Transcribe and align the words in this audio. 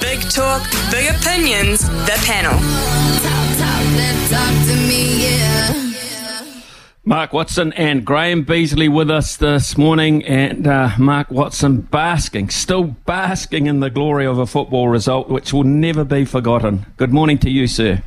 Big 0.00 0.20
talk, 0.30 0.62
big 0.90 1.08
opinions, 1.14 1.80
the 1.88 2.20
panel. 2.24 2.52
Talk, 3.22 3.58
talk, 3.58 4.30
talk 4.30 4.66
to 4.66 4.74
me, 4.88 5.22
yeah. 5.22 5.90
Mark 7.04 7.32
Watson 7.32 7.72
and 7.74 8.04
Graham 8.04 8.42
Beasley 8.42 8.88
with 8.88 9.08
us 9.08 9.36
this 9.36 9.78
morning, 9.78 10.24
and 10.24 10.66
uh, 10.66 10.90
Mark 10.98 11.30
Watson 11.30 11.82
basking, 11.82 12.50
still 12.50 12.84
basking 12.84 13.66
in 13.66 13.80
the 13.80 13.90
glory 13.90 14.26
of 14.26 14.38
a 14.38 14.46
football 14.46 14.88
result 14.88 15.28
which 15.28 15.52
will 15.52 15.64
never 15.64 16.02
be 16.02 16.24
forgotten. 16.24 16.86
Good 16.96 17.12
morning 17.12 17.38
to 17.38 17.50
you, 17.50 17.68
sir. 17.68 18.02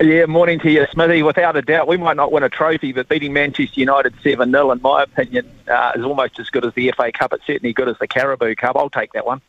Yeah, 0.00 0.26
morning 0.26 0.60
to 0.60 0.70
you, 0.70 0.86
Smithy. 0.92 1.22
Without 1.22 1.56
a 1.56 1.62
doubt, 1.62 1.88
we 1.88 1.96
might 1.96 2.16
not 2.16 2.30
win 2.30 2.42
a 2.44 2.48
trophy, 2.48 2.92
but 2.92 3.08
beating 3.08 3.32
Manchester 3.32 3.80
United 3.80 4.14
7 4.22 4.50
0, 4.50 4.70
in 4.70 4.80
my 4.80 5.02
opinion, 5.02 5.50
uh, 5.68 5.92
is 5.96 6.04
almost 6.04 6.38
as 6.38 6.48
good 6.50 6.64
as 6.64 6.72
the 6.74 6.92
FA 6.96 7.10
Cup. 7.10 7.32
It's 7.32 7.46
certainly 7.46 7.72
good 7.72 7.88
as 7.88 7.98
the 7.98 8.06
Carabao 8.06 8.54
Cup. 8.54 8.76
I'll 8.76 8.90
take 8.90 9.12
that 9.14 9.26
one. 9.26 9.40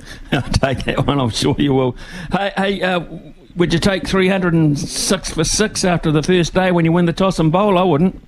I'll 0.32 0.42
take 0.42 0.84
that 0.84 1.06
one, 1.06 1.20
I'm 1.20 1.30
sure 1.30 1.54
you 1.58 1.74
will. 1.74 1.96
Hey, 2.32 2.52
hey 2.56 2.82
uh, 2.82 3.00
would 3.56 3.72
you 3.72 3.78
take 3.78 4.06
306 4.06 5.30
for 5.32 5.44
6 5.44 5.84
after 5.84 6.12
the 6.12 6.22
first 6.22 6.54
day 6.54 6.70
when 6.70 6.84
you 6.84 6.92
win 6.92 7.06
the 7.06 7.12
toss 7.12 7.38
and 7.38 7.50
bowl? 7.50 7.76
I 7.76 7.82
wouldn't. 7.82 8.22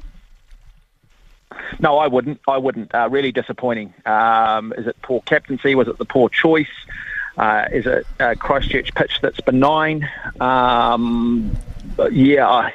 No, 1.79 1.99
I 1.99 2.09
wouldn't. 2.09 2.41
I 2.49 2.59
wouldn't. 2.59 2.95
Uh, 2.95 3.09
really 3.11 3.33
disappointing. 3.33 3.95
Um, 4.05 4.73
is 4.77 4.87
it 4.87 4.97
poor 5.03 5.21
captaincy? 5.23 5.75
Was 5.75 5.89
it 5.89 5.99
the 5.99 6.05
poor 6.05 6.29
choice? 6.29 6.67
Uh, 7.39 7.67
is 7.73 7.87
it 7.87 8.07
a 8.19 8.37
Christchurch 8.37 8.95
pitch 8.95 9.21
that's 9.23 9.41
benign? 9.41 10.09
Um, 10.41 11.57
yeah, 12.11 12.49
I, 12.49 12.75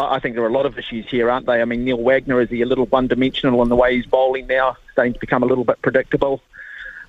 I 0.00 0.20
think 0.20 0.36
there 0.36 0.44
are 0.44 0.48
a 0.48 0.52
lot 0.52 0.64
of 0.64 0.78
issues 0.78 1.06
here, 1.06 1.28
aren't 1.28 1.46
they? 1.46 1.60
I 1.60 1.64
mean, 1.64 1.84
Neil 1.84 2.00
Wagner 2.00 2.40
is 2.40 2.48
he 2.48 2.62
a 2.62 2.66
little 2.66 2.86
one-dimensional 2.86 3.62
in 3.62 3.68
the 3.68 3.76
way 3.76 3.96
he's 3.96 4.06
bowling 4.06 4.46
now, 4.46 4.76
starting 4.92 5.12
to 5.12 5.18
become 5.18 5.42
a 5.42 5.46
little 5.46 5.64
bit 5.64 5.82
predictable. 5.82 6.40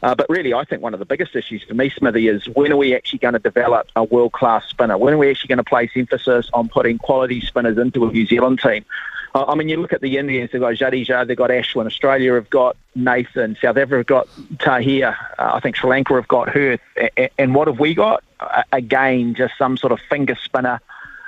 Uh, 0.03 0.13
but 0.13 0.27
really, 0.29 0.53
I 0.53 0.63
think 0.63 0.81
one 0.81 0.93
of 0.93 0.99
the 0.99 1.05
biggest 1.05 1.35
issues 1.35 1.63
for 1.63 1.73
me, 1.73 1.89
Smithy, 1.89 2.27
is 2.27 2.47
when 2.47 2.71
are 2.71 2.77
we 2.77 2.95
actually 2.95 3.19
going 3.19 3.33
to 3.33 3.39
develop 3.39 3.87
a 3.95 4.03
world-class 4.03 4.65
spinner? 4.69 4.97
When 4.97 5.13
are 5.13 5.17
we 5.17 5.29
actually 5.29 5.47
going 5.47 5.57
to 5.57 5.63
place 5.63 5.89
emphasis 5.95 6.49
on 6.53 6.69
putting 6.69 6.97
quality 6.99 7.41
spinners 7.41 7.77
into 7.77 8.05
a 8.05 8.11
New 8.11 8.25
Zealand 8.27 8.59
team? 8.59 8.85
Uh, 9.33 9.45
I 9.47 9.55
mean, 9.55 9.69
you 9.69 9.77
look 9.77 9.93
at 9.93 10.01
the 10.01 10.17
Indians, 10.17 10.51
they've 10.51 10.61
got 10.61 10.75
Jadeja, 10.75 11.27
they've 11.27 11.35
got 11.35 11.49
Ashwin. 11.49 11.85
Australia 11.85 12.33
have 12.35 12.49
got 12.49 12.77
Nathan. 12.95 13.57
South 13.61 13.77
Africa 13.77 13.97
have 13.97 14.05
got 14.05 14.27
Tahir. 14.59 15.17
Uh, 15.37 15.51
I 15.53 15.59
think 15.59 15.75
Sri 15.75 15.89
Lanka 15.89 16.13
have 16.13 16.27
got 16.27 16.47
Herath. 16.47 16.79
A- 16.97 17.29
and 17.39 17.53
what 17.53 17.67
have 17.67 17.79
we 17.79 17.93
got? 17.93 18.23
Again, 18.71 19.33
just 19.33 19.57
some 19.57 19.77
sort 19.77 19.91
of 19.91 19.99
finger 20.09 20.35
spinner 20.43 20.79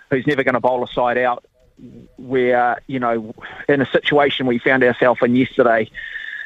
who's 0.10 0.26
never 0.28 0.44
going 0.44 0.54
to 0.54 0.60
bowl 0.60 0.84
a 0.84 0.88
side 0.88 1.18
out. 1.18 1.44
Where, 2.18 2.82
you 2.88 3.00
know, 3.00 3.34
in 3.68 3.82
a 3.82 3.86
situation 3.86 4.46
we 4.48 4.60
found 4.60 4.84
ourselves 4.84 5.22
in 5.24 5.36
yesterday, 5.36 5.90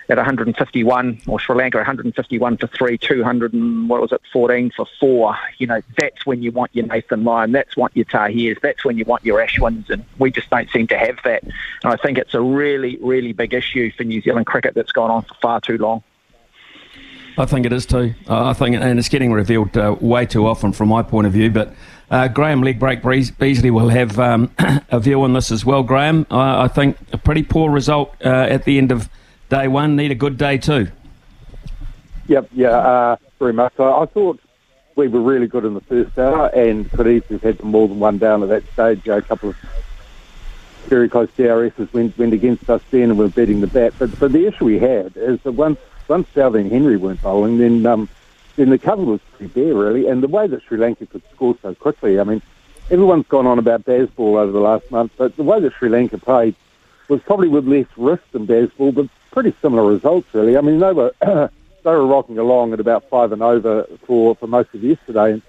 at 0.10 0.18
151, 0.18 1.22
or 1.28 1.40
Sri 1.40 1.56
Lanka 1.56 1.78
151 1.78 2.58
for 2.58 2.68
three, 2.68 2.98
200 2.98 3.54
and 3.54 3.90
what 3.90 4.02
was 4.02 4.12
it, 4.12 4.22
14 4.32 4.72
for 4.76 4.86
four. 5.00 5.38
You 5.58 5.68
know, 5.68 5.82
that's 5.98 6.26
when 6.26 6.44
you 6.44 6.52
want 6.52 6.72
your 6.74 6.86
Nathan 6.86 7.24
Lyon, 7.24 7.52
that's 7.52 7.78
what 7.78 7.96
your 7.96 8.06
Tahirs, 8.06 8.60
that's 8.62 8.84
when 8.84 8.98
you 8.98 9.06
want 9.06 9.26
your 9.26 9.40
Ashwins, 9.40 9.90
and 9.90 10.04
we 10.20 10.32
just 10.32 10.50
don't 10.50 10.70
seem 10.72 10.88
to 10.88 10.98
have 10.98 11.18
that. 11.24 11.44
And 11.44 11.54
I 11.86 11.96
think 11.96 12.18
it's 12.18 12.34
a 12.34 12.42
really, 12.42 12.98
really 13.02 13.34
big 13.34 13.54
issue 13.54 13.92
for 13.92 14.04
New 14.04 14.22
Zealand 14.22 14.46
cricket 14.46 14.74
that's 14.74 14.92
gone 14.92 15.12
on 15.12 15.24
for 15.24 15.36
far 15.36 15.62
too 15.62 15.78
long. 15.78 16.04
I 17.38 17.46
think 17.46 17.66
it 17.66 17.74
is 17.74 17.86
too. 17.86 18.14
Uh, 18.30 18.46
I 18.46 18.54
think, 18.54 18.76
and 18.76 19.00
it's 19.00 19.10
getting 19.10 19.32
revealed 19.32 19.76
uh, 19.76 19.96
way 20.00 20.26
too 20.26 20.46
often 20.46 20.72
from 20.72 20.90
my 20.90 21.02
point 21.02 21.26
of 21.26 21.34
view. 21.34 21.50
But 21.50 21.74
uh, 22.12 22.28
Graham 22.28 22.62
Legbreak 22.62 23.38
Beasley 23.40 23.72
will 23.72 23.90
have 23.90 24.20
um, 24.20 24.52
a 24.92 25.00
view 25.00 25.24
on 25.24 25.34
this 25.34 25.52
as 25.52 25.66
well. 25.66 25.82
Graham, 25.82 26.28
I 26.30 26.68
think 26.68 26.98
a 27.12 27.18
pretty 27.18 27.44
poor 27.44 27.72
result 27.72 28.14
uh, 28.24 28.30
at 28.30 28.66
the 28.66 28.78
end 28.78 28.92
of 28.92 29.10
day 29.54 29.68
one 29.68 29.96
need 29.96 30.10
a 30.10 30.16
good 30.16 30.36
day 30.36 30.58
too. 30.58 30.88
Yep, 32.28 32.50
yeah, 32.54 32.70
uh, 32.70 33.16
very 33.38 33.54
much. 33.54 33.74
I, 33.78 33.84
I 33.84 34.06
thought 34.08 34.40
we 34.96 35.08
were 35.08 35.22
really 35.22 35.46
good 35.46 35.64
in 35.64 35.76
the 35.76 35.82
first 35.82 36.18
hour 36.18 36.48
and 36.48 36.90
could 36.92 37.08
easily 37.08 37.38
have 37.38 37.44
had 37.44 37.64
more 37.64 37.88
than 37.88 38.00
one 38.00 38.18
down 38.18 38.42
at 38.42 38.50
that 38.50 38.64
stage. 38.74 39.08
A 39.08 39.22
couple 39.22 39.50
of 39.50 39.56
very 40.88 41.08
close 41.08 41.30
DRSs 41.38 41.94
went, 41.94 42.18
went 42.18 42.34
against 42.34 42.68
us 42.68 42.82
then 42.90 43.04
and 43.04 43.18
we 43.20 43.26
were 43.26 43.32
beating 43.32 43.62
the 43.62 43.68
bat. 43.68 43.94
But, 44.00 44.20
but 44.20 44.32
the 44.32 44.48
issue 44.48 44.66
we 44.66 44.80
had 44.80 45.16
is 45.16 45.40
that 45.42 45.52
once, 45.52 45.78
once 46.08 46.28
Southee 46.36 46.62
and 46.62 46.72
Henry 46.72 46.98
weren't 46.98 47.22
bowling, 47.22 47.60
then 47.60 47.86
um, 47.86 48.10
then 48.56 48.70
the 48.70 48.80
cover 48.80 49.04
was 49.04 49.20
pretty 49.34 49.54
bare, 49.54 49.76
really. 49.76 50.08
And 50.08 50.24
the 50.24 50.28
way 50.28 50.48
that 50.48 50.64
Sri 50.64 50.80
Lanka 50.80 51.06
could 51.06 51.24
score 51.32 51.56
so 51.62 51.76
quickly, 51.76 52.20
I 52.20 52.24
mean, 52.24 52.42
everyone's 52.90 53.28
gone 53.28 53.46
on 53.46 53.60
about 53.60 53.86
Bazball 53.86 54.40
over 54.40 54.52
the 54.52 54.60
last 54.60 54.90
month, 54.92 55.12
but 55.18 55.36
the 55.36 55.44
way 55.44 55.60
that 55.60 55.74
Sri 55.74 55.90
Lanka 55.90 56.18
played 56.18 56.56
was 57.08 57.22
probably 57.22 57.48
with 57.48 57.68
less 57.68 57.88
risk 57.98 58.24
than 58.32 58.48
Bazball, 58.48 58.94
but 58.94 59.08
pretty 59.34 59.54
similar 59.62 59.84
results, 59.84 60.28
really. 60.32 60.56
I 60.56 60.62
mean, 60.62 60.80
they 60.80 60.94
were 60.94 61.12
they 61.22 61.92
were 61.92 62.06
rocking 62.06 62.38
along 62.38 62.72
at 62.72 62.80
about 62.80 63.10
five 63.10 63.32
and 63.34 63.42
over 63.42 63.86
for, 64.06 64.36
for 64.36 64.48
most 64.48 64.74
of 64.74 64.84
yesterday, 64.84 65.34
and 65.34 65.42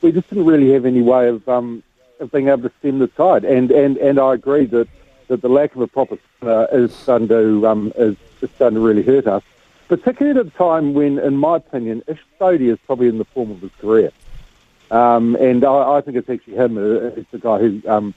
we 0.00 0.12
just 0.12 0.30
didn't 0.30 0.46
really 0.46 0.72
have 0.72 0.86
any 0.86 1.02
way 1.02 1.28
of 1.28 1.46
um, 1.48 1.82
of 2.20 2.30
being 2.30 2.48
able 2.48 2.62
to 2.62 2.72
stem 2.78 3.00
the 3.00 3.08
tide. 3.08 3.44
And 3.44 3.70
and, 3.70 3.98
and 3.98 4.18
I 4.18 4.34
agree 4.34 4.64
that, 4.66 4.88
that 5.26 5.42
the 5.42 5.48
lack 5.48 5.74
of 5.74 5.82
a 5.82 5.88
proper 5.88 6.16
spinner 6.36 6.68
is 6.72 6.94
starting 6.94 7.28
to 7.28 7.66
um, 7.66 7.92
is, 7.96 8.16
is 8.40 8.50
starting 8.54 8.76
to 8.76 8.80
really 8.80 9.02
hurt 9.02 9.26
us, 9.26 9.42
particularly 9.88 10.38
at 10.38 10.46
a 10.46 10.50
time 10.50 10.94
when, 10.94 11.18
in 11.18 11.36
my 11.36 11.56
opinion, 11.56 12.02
Ish 12.06 12.20
Sodhi 12.40 12.72
is 12.72 12.78
probably 12.86 13.08
in 13.08 13.18
the 13.18 13.26
form 13.26 13.50
of 13.50 13.60
his 13.60 13.72
career. 13.80 14.12
Um, 14.92 15.36
and 15.36 15.64
I, 15.64 15.96
I 15.96 16.00
think 16.02 16.16
it's 16.16 16.28
actually 16.28 16.54
him. 16.54 16.76
Uh, 16.76 17.18
it's 17.18 17.30
the 17.32 17.38
guy 17.38 17.58
who 17.58 17.82
um, 17.88 18.14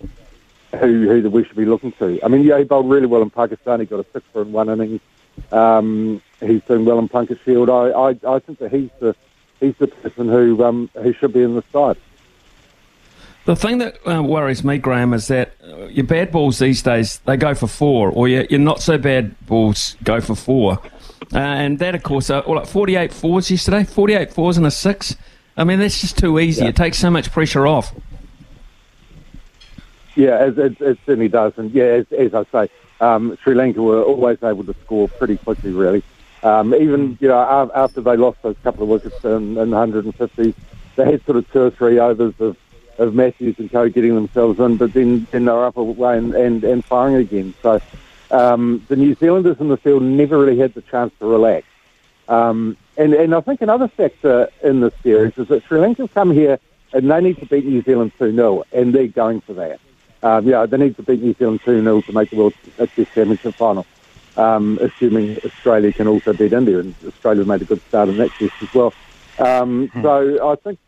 who 0.80 1.08
who 1.08 1.30
we 1.30 1.44
should 1.44 1.56
be 1.56 1.66
looking 1.66 1.94
to. 1.94 2.20
I 2.24 2.28
mean, 2.28 2.44
yeah, 2.44 2.60
he 2.60 2.64
bowled 2.64 2.90
really 2.90 3.08
well 3.08 3.22
in 3.22 3.30
Pakistan. 3.30 3.80
He 3.80 3.86
got 3.86 4.02
a 4.02 4.06
six 4.14 4.26
for 4.32 4.44
in 4.44 4.52
one 4.52 4.70
innings. 4.70 5.02
Um, 5.52 6.22
he's 6.40 6.64
doing 6.64 6.86
well 6.86 7.00
in 7.00 7.08
Plunket 7.08 7.40
Shield. 7.44 7.70
I, 7.70 7.90
I, 7.90 8.36
I 8.36 8.40
think 8.40 8.60
that 8.60 8.72
he's 8.72 8.90
the 9.00 9.16
he's 9.60 9.76
the 9.78 9.88
person 9.88 10.28
who 10.28 10.64
um, 10.64 10.90
who 10.96 11.14
should 11.14 11.34
be 11.34 11.44
in 11.44 11.56
the 11.56 11.64
side. 11.72 11.98
The 13.46 13.56
thing 13.56 13.78
that 13.78 14.00
uh, 14.08 14.24
worries 14.24 14.64
me, 14.64 14.80
Graham, 14.80 15.14
is 15.14 15.28
that 15.28 15.52
uh, 15.64 15.86
your 15.86 16.06
bad 16.06 16.32
balls 16.32 16.58
these 16.58 16.82
days 16.82 17.20
they 17.20 17.38
go 17.38 17.54
for 17.54 17.68
four, 17.68 18.10
or 18.10 18.28
your, 18.28 18.46
your 18.46 18.60
not 18.60 18.82
so 18.82 18.98
bad 18.98 19.36
balls 19.46 19.96
go 20.04 20.20
for 20.20 20.36
four, 20.36 20.80
uh, 21.32 21.38
and 21.38 21.78
that 21.78 21.94
of 21.94 22.02
course, 22.02 22.32
uh, 22.32 22.42
like 22.48 22.66
forty-eight 22.66 23.14
fours 23.14 23.52
yesterday, 23.52 23.84
forty-eight 23.84 24.34
fours 24.34 24.58
and 24.58 24.66
a 24.66 24.72
six. 24.72 25.16
I 25.58 25.64
mean, 25.64 25.80
that's 25.80 26.02
just 26.02 26.18
too 26.18 26.40
easy. 26.40 26.64
Yeah. 26.64 26.70
It 26.70 26.76
takes 26.76 26.98
so 26.98 27.12
much 27.12 27.32
pressure 27.32 27.68
off. 27.68 27.94
Yeah, 30.16 30.46
it, 30.48 30.58
it, 30.58 30.82
it 30.82 30.98
certainly 31.06 31.28
does, 31.28 31.54
and 31.58 31.72
yeah, 31.72 31.84
as, 31.84 32.06
as 32.14 32.34
I 32.34 32.46
say, 32.52 32.72
um, 33.02 33.38
Sri 33.44 33.56
Lanka 33.56 33.82
were 33.82 34.04
always 34.04 34.42
able 34.44 34.64
to 34.64 34.76
score 34.84 35.08
pretty 35.08 35.38
quickly, 35.38 35.72
really. 35.72 36.04
Um, 36.44 36.76
even 36.76 37.18
you 37.20 37.28
know 37.28 37.72
after 37.74 38.02
they 38.02 38.16
lost 38.18 38.42
those 38.44 38.56
couple 38.64 38.84
of 38.84 38.90
wickets 38.90 39.24
in, 39.24 39.58
in 39.58 39.72
the 39.72 39.78
150s, 39.78 40.54
they 40.96 41.12
had 41.12 41.26
sort 41.26 41.38
of 41.38 41.52
two 41.52 41.62
or 41.62 41.72
three 41.72 42.00
overs 42.00 42.34
of, 42.40 42.58
of 42.98 43.16
Matthews 43.16 43.56
and 43.58 43.72
Co 43.72 43.90
getting 43.90 44.16
themselves 44.16 44.60
in, 44.60 44.78
but 44.78 44.94
then, 44.94 45.28
then 45.32 45.46
they 45.46 45.52
were 45.52 45.66
up 45.66 45.78
away 45.78 46.18
and, 46.18 46.34
and, 46.34 46.64
and 46.64 46.86
firing 46.86 47.16
again. 47.16 47.54
So 47.62 47.82
um, 48.32 48.84
the 48.88 48.96
New 48.96 49.16
Zealanders 49.16 49.60
in 49.60 49.70
the 49.70 49.78
field 49.78 50.04
never 50.04 50.38
really 50.38 50.58
had 50.58 50.74
the 50.74 50.82
chance 50.82 51.14
to 51.20 51.26
relax. 51.26 51.66
Um, 52.28 52.78
and, 52.98 53.14
and 53.14 53.36
I 53.36 53.42
think 53.42 53.62
another 53.62 53.88
factor 53.88 54.50
in 54.64 54.80
this 54.80 54.94
series 55.04 55.38
is 55.38 55.48
that 55.50 55.64
Sri 55.64 55.80
Lanka 55.80 56.08
come 56.08 56.32
here 56.32 56.60
and 56.94 57.12
they 57.12 57.22
need 57.22 57.38
to 57.40 57.46
beat 57.46 57.66
New 57.66 57.82
Zealand 57.82 58.14
2 58.18 58.34
0, 58.34 58.64
and 58.72 58.94
they're 58.94 59.08
going 59.08 59.42
for 59.42 59.54
that. 59.54 59.80
Um, 60.26 60.48
yeah, 60.48 60.66
they 60.66 60.78
need 60.78 60.98
to 60.98 61.04
beat 61.04 61.22
New 61.22 61.36
Zealand 61.36 61.62
2 61.64 61.84
0 61.84 62.02
to 62.02 62.12
make 62.12 62.32
the 62.32 62.36
World 62.36 62.56
Test 62.78 62.96
Championship 62.96 63.54
final, 63.54 63.86
um, 64.38 64.80
assuming 64.82 65.38
Australia 65.46 65.94
can 65.94 66.08
also 66.08 66.34
beat 66.34 66.52
India. 66.52 66.80
And 66.80 66.96
Australia 67.08 67.46
made 67.46 67.62
a 67.62 67.66
good 67.66 67.80
start 67.90 68.10
in 68.10 68.18
that 68.18 68.32
test 68.32 68.54
as 68.60 68.74
well. 68.74 68.92
Um, 69.38 69.88
hmm. 69.90 70.02
So 70.02 70.50
I 70.52 70.56
think 70.56 70.80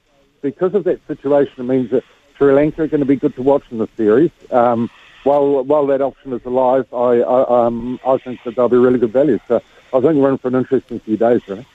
because 0.41 0.73
of 0.73 0.85
that 0.85 1.05
situation, 1.05 1.53
it 1.59 1.63
means 1.63 1.91
that 1.91 2.03
Sri 2.35 2.51
Lanka 2.51 2.81
are 2.81 2.87
going 2.87 3.01
to 3.01 3.05
be 3.05 3.15
good 3.15 3.35
to 3.35 3.43
watch 3.43 3.63
in 3.69 3.77
the 3.77 3.87
series. 3.95 4.31
Um, 4.49 4.89
while 5.23 5.63
while 5.63 5.85
that 5.85 6.01
option 6.01 6.33
is 6.33 6.43
alive, 6.43 6.91
I 6.91 7.21
I, 7.21 7.67
um, 7.67 7.99
I 8.07 8.17
think 8.17 8.39
that 8.43 8.55
they'll 8.55 8.69
be 8.69 8.77
really 8.77 8.97
good 8.97 9.13
value. 9.13 9.37
So 9.47 9.61
I 9.93 10.01
think 10.01 10.15
we're 10.15 10.31
in 10.31 10.39
for 10.39 10.47
an 10.47 10.55
interesting 10.55 10.99
few 11.01 11.15
days, 11.17 11.47
really. 11.47 11.67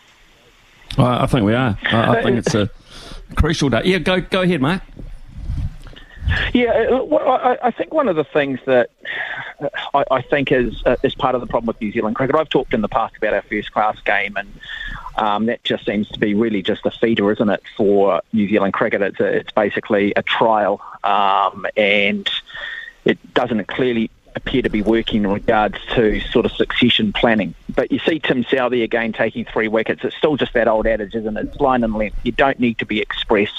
Well, 0.98 1.06
I 1.06 1.26
think 1.26 1.44
we 1.46 1.54
are. 1.54 1.78
I, 1.84 2.18
I 2.18 2.22
think 2.24 2.38
it's 2.38 2.56
a 2.56 2.68
crucial 3.36 3.68
day. 3.68 3.82
Yeah, 3.84 3.98
go 3.98 4.20
go 4.20 4.42
ahead, 4.42 4.60
Mark. 4.60 4.82
Yeah, 6.54 6.70
uh, 6.70 7.04
well, 7.04 7.58
I, 7.62 7.70
think 7.70 7.92
one 7.92 8.08
of 8.08 8.16
the 8.16 8.24
things 8.24 8.60
that 8.66 8.90
uh, 9.60 9.68
I, 9.94 10.04
I 10.10 10.22
think 10.22 10.52
is 10.52 10.82
uh, 10.84 10.96
is 11.02 11.14
part 11.14 11.34
of 11.34 11.40
the 11.40 11.46
problem 11.46 11.66
with 11.66 11.80
New 11.80 11.92
Zealand 11.92 12.16
cricket. 12.16 12.36
I've 12.36 12.48
talked 12.48 12.74
in 12.74 12.80
the 12.80 12.88
past 12.88 13.16
about 13.16 13.34
our 13.34 13.42
first 13.42 13.72
class 13.72 13.98
game, 14.00 14.36
and 14.36 14.48
Um, 15.16 15.46
that 15.46 15.62
just 15.62 15.84
seems 15.84 16.08
to 16.08 16.18
be 16.18 16.32
really 16.34 16.62
just 16.62 16.86
a 16.86 16.90
feeder, 16.90 17.30
isn't 17.32 17.50
it, 17.50 17.62
for 17.76 18.22
New 18.32 18.48
Zealand 18.48 18.72
cricket? 18.72 19.02
It's, 19.02 19.20
a, 19.20 19.26
it's 19.26 19.52
basically 19.52 20.14
a 20.16 20.22
trial, 20.22 20.80
um, 21.04 21.66
and 21.76 22.28
it 23.04 23.18
doesn't 23.34 23.62
clearly 23.68 24.10
appear 24.34 24.62
to 24.62 24.70
be 24.70 24.82
working 24.82 25.24
in 25.24 25.30
regards 25.30 25.76
to 25.94 26.20
sort 26.20 26.46
of 26.46 26.52
succession 26.52 27.12
planning. 27.12 27.54
But 27.74 27.90
you 27.90 27.98
see 28.00 28.18
Tim 28.18 28.44
Southee 28.44 28.82
again 28.82 29.12
taking 29.12 29.44
three 29.44 29.68
wickets. 29.68 30.04
It's 30.04 30.16
still 30.16 30.36
just 30.36 30.52
that 30.54 30.68
old 30.68 30.86
adage, 30.86 31.14
isn't 31.14 31.36
it? 31.36 31.46
It's 31.46 31.60
line 31.60 31.84
and 31.84 31.94
length. 31.94 32.18
You 32.22 32.32
don't 32.32 32.58
need 32.58 32.78
to 32.78 32.86
be 32.86 33.00
express. 33.00 33.50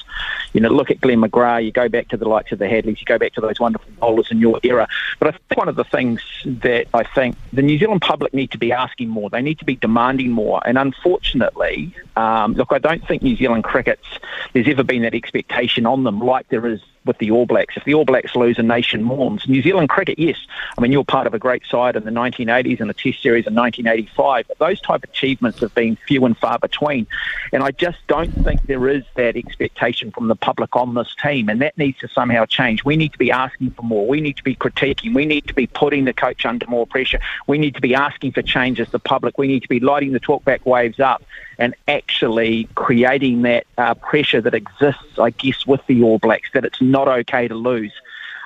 You 0.53 0.61
know, 0.61 0.69
look 0.69 0.91
at 0.91 1.01
Glenn 1.01 1.21
McGrath. 1.21 1.65
You 1.65 1.71
go 1.71 1.89
back 1.89 2.09
to 2.09 2.17
the 2.17 2.27
likes 2.27 2.51
of 2.51 2.59
the 2.59 2.65
Hadlees. 2.65 2.99
You 2.99 3.05
go 3.05 3.17
back 3.17 3.33
to 3.33 3.41
those 3.41 3.59
wonderful 3.59 3.91
bowlers 3.99 4.29
in 4.29 4.39
your 4.39 4.59
era. 4.63 4.87
But 5.19 5.29
I 5.29 5.31
think 5.31 5.57
one 5.57 5.69
of 5.69 5.75
the 5.75 5.83
things 5.83 6.21
that 6.45 6.87
I 6.93 7.03
think 7.03 7.35
the 7.51 7.61
New 7.61 7.79
Zealand 7.79 8.01
public 8.01 8.33
need 8.33 8.51
to 8.51 8.57
be 8.57 8.71
asking 8.71 9.09
more. 9.09 9.29
They 9.29 9.41
need 9.41 9.59
to 9.59 9.65
be 9.65 9.75
demanding 9.75 10.31
more. 10.31 10.61
And 10.65 10.77
unfortunately, 10.77 11.95
um, 12.15 12.53
look, 12.53 12.71
I 12.71 12.79
don't 12.79 13.05
think 13.07 13.23
New 13.23 13.35
Zealand 13.35 13.63
cricket's 13.63 14.07
there's 14.53 14.67
ever 14.67 14.83
been 14.83 15.01
that 15.03 15.15
expectation 15.15 15.85
on 15.85 16.03
them 16.03 16.19
like 16.19 16.47
there 16.49 16.67
is 16.67 16.81
with 17.05 17.17
the 17.17 17.31
All 17.31 17.45
Blacks. 17.45 17.77
If 17.77 17.83
the 17.83 17.93
All 17.93 18.05
Blacks 18.05 18.35
lose, 18.35 18.59
a 18.59 18.63
nation 18.63 19.03
mourns. 19.03 19.47
New 19.47 19.61
Zealand 19.61 19.89
cricket, 19.89 20.19
yes. 20.19 20.37
I 20.77 20.81
mean, 20.81 20.91
you're 20.91 21.03
part 21.03 21.27
of 21.27 21.33
a 21.33 21.39
great 21.39 21.65
side 21.65 21.95
in 21.95 22.03
the 22.03 22.11
1980s 22.11 22.79
and 22.79 22.89
the 22.89 22.93
Test 22.93 23.21
series 23.21 23.45
in 23.45 23.55
1985, 23.55 24.47
but 24.47 24.59
those 24.59 24.79
type 24.81 25.03
achievements 25.03 25.59
have 25.59 25.73
been 25.75 25.97
few 26.07 26.25
and 26.25 26.37
far 26.37 26.59
between. 26.59 27.07
And 27.51 27.63
I 27.63 27.71
just 27.71 27.97
don't 28.07 28.31
think 28.43 28.63
there 28.63 28.87
is 28.87 29.03
that 29.15 29.35
expectation 29.35 30.11
from 30.11 30.27
the 30.27 30.35
public 30.35 30.75
on 30.75 30.93
this 30.93 31.15
team, 31.21 31.49
and 31.49 31.61
that 31.61 31.77
needs 31.77 31.99
to 31.99 32.07
somehow 32.07 32.45
change. 32.45 32.83
We 32.83 32.95
need 32.95 33.13
to 33.13 33.19
be 33.19 33.31
asking 33.31 33.71
for 33.71 33.83
more. 33.83 34.07
We 34.07 34.21
need 34.21 34.37
to 34.37 34.43
be 34.43 34.55
critiquing. 34.55 35.13
We 35.13 35.25
need 35.25 35.47
to 35.47 35.53
be 35.53 35.67
putting 35.67 36.05
the 36.05 36.13
coach 36.13 36.45
under 36.45 36.65
more 36.67 36.87
pressure. 36.87 37.19
We 37.47 37.57
need 37.57 37.75
to 37.75 37.81
be 37.81 37.95
asking 37.95 38.33
for 38.33 38.41
change 38.41 38.79
as 38.79 38.89
the 38.89 38.99
public. 38.99 39.37
We 39.37 39.47
need 39.47 39.61
to 39.63 39.69
be 39.69 39.79
lighting 39.79 40.11
the 40.11 40.19
talkback 40.19 40.65
waves 40.65 40.99
up 40.99 41.23
and 41.57 41.75
actually 41.87 42.67
creating 42.75 43.43
that 43.43 43.65
uh, 43.77 43.93
pressure 43.95 44.41
that 44.41 44.53
exists, 44.53 45.19
I 45.19 45.31
guess, 45.31 45.65
with 45.65 45.85
the 45.87 46.03
All 46.03 46.19
Blacks, 46.19 46.49
that 46.53 46.65
it's 46.65 46.81
not 46.81 47.07
okay 47.07 47.47
to 47.47 47.55
lose. 47.55 47.93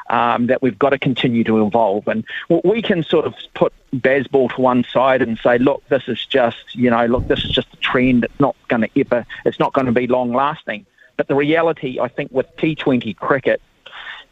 Um, 0.09 0.47
that 0.47 0.61
we've 0.61 0.79
got 0.79 0.91
to 0.91 0.97
continue 0.97 1.43
to 1.43 1.65
evolve. 1.65 2.07
And 2.07 2.23
we 2.63 2.81
can 2.81 3.03
sort 3.03 3.25
of 3.25 3.35
put 3.53 3.73
Bazball 3.93 4.55
to 4.55 4.61
one 4.61 4.85
side 4.85 5.21
and 5.21 5.37
say, 5.37 5.57
look, 5.57 5.85
this 5.89 6.03
is 6.07 6.25
just, 6.25 6.73
you 6.73 6.89
know, 6.89 7.07
look, 7.07 7.27
this 7.27 7.43
is 7.43 7.51
just 7.51 7.67
a 7.73 7.75
trend. 7.75 8.23
It's 8.23 8.39
not 8.39 8.55
going 8.69 8.83
to 8.83 8.89
ever, 8.97 9.25
it's 9.43 9.59
not 9.59 9.73
going 9.73 9.87
to 9.87 9.91
be 9.91 10.07
long 10.07 10.31
lasting. 10.31 10.85
But 11.17 11.27
the 11.27 11.35
reality, 11.35 11.99
I 11.99 12.07
think, 12.07 12.31
with 12.31 12.47
T20 12.55 13.17
cricket 13.17 13.61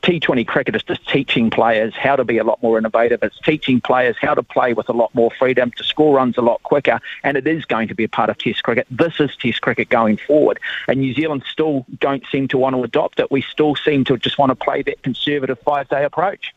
T20 0.05 0.45
cricket 0.45 0.75
is 0.75 0.83
just 0.83 1.07
teaching 1.09 1.49
players 1.49 1.95
how 1.95 2.15
to 2.15 2.23
be 2.23 2.37
a 2.37 2.43
lot 2.43 2.61
more 2.61 2.77
innovative. 2.77 3.23
It's 3.23 3.39
teaching 3.39 3.81
players 3.81 4.15
how 4.21 4.35
to 4.35 4.43
play 4.43 4.73
with 4.73 4.87
a 4.87 4.93
lot 4.93 5.13
more 5.15 5.31
freedom, 5.31 5.71
to 5.77 5.83
score 5.83 6.15
runs 6.15 6.37
a 6.37 6.41
lot 6.41 6.61
quicker, 6.61 7.01
and 7.23 7.35
it 7.35 7.47
is 7.47 7.65
going 7.65 7.87
to 7.87 7.95
be 7.95 8.03
a 8.03 8.09
part 8.09 8.29
of 8.29 8.37
Test 8.37 8.61
cricket. 8.61 8.85
This 8.91 9.19
is 9.19 9.35
Test 9.35 9.61
cricket 9.61 9.89
going 9.89 10.17
forward, 10.17 10.59
and 10.87 10.99
New 10.99 11.15
Zealand 11.15 11.43
still 11.51 11.87
don't 11.99 12.23
seem 12.31 12.47
to 12.49 12.57
want 12.59 12.75
to 12.75 12.83
adopt 12.83 13.19
it. 13.19 13.31
We 13.31 13.41
still 13.41 13.75
seem 13.75 14.05
to 14.05 14.17
just 14.17 14.37
want 14.37 14.51
to 14.51 14.55
play 14.55 14.83
that 14.83 15.01
conservative 15.01 15.57
five-day 15.65 16.05
approach. 16.05 16.53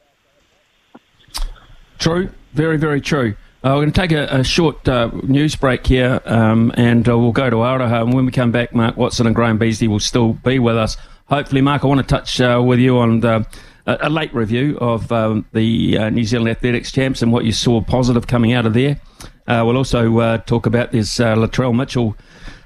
True, 1.99 2.31
very, 2.53 2.77
very 2.77 3.01
true. 3.01 3.35
Uh, 3.65 3.71
we're 3.75 3.81
going 3.81 3.93
to 3.93 4.01
take 4.01 4.12
a, 4.12 4.27
a 4.27 4.44
short 4.44 4.87
uh, 4.87 5.11
news 5.23 5.56
break 5.56 5.87
here, 5.87 6.21
um, 6.27 6.71
and 6.77 7.09
uh, 7.09 7.19
we'll 7.19 7.33
go 7.33 7.49
to 7.49 7.56
Aroha. 7.56 8.03
And 8.03 8.12
when 8.12 8.27
we 8.27 8.31
come 8.31 8.53
back, 8.53 8.75
Mark 8.75 8.99
Watson 8.99 9.27
and 9.27 9.35
Graham 9.35 9.56
Beasley 9.56 9.89
will 9.89 10.01
still 10.01 10.35
be 10.35 10.59
with 10.59 10.77
us 10.77 10.99
hopefully, 11.29 11.61
Mark, 11.61 11.85
I 11.85 11.87
want 11.87 12.01
to 12.01 12.07
touch 12.07 12.41
uh, 12.41 12.63
with 12.65 12.79
you 12.79 12.99
on 12.99 13.21
the, 13.21 13.47
a, 13.87 13.99
a, 14.03 14.11
late 14.11 14.35
review 14.35 14.77
of 14.81 15.11
um, 15.13 15.47
the 15.53 15.99
uh, 15.99 16.11
New 16.11 16.25
Zealand 16.25 16.51
Athletics 16.51 16.93
Champs 16.93 17.23
and 17.23 17.33
what 17.33 17.45
you 17.45 17.53
saw 17.53 17.81
positive 17.81 18.27
coming 18.27 18.53
out 18.53 18.67
of 18.67 18.75
there. 18.75 19.01
Uh, 19.47 19.63
we'll 19.65 19.77
also 19.77 20.19
uh, 20.19 20.39
talk 20.39 20.67
about 20.67 20.93
this 20.93 21.21
uh, 21.21 21.35
Latrell 21.35 21.75
Mitchell 21.75 22.17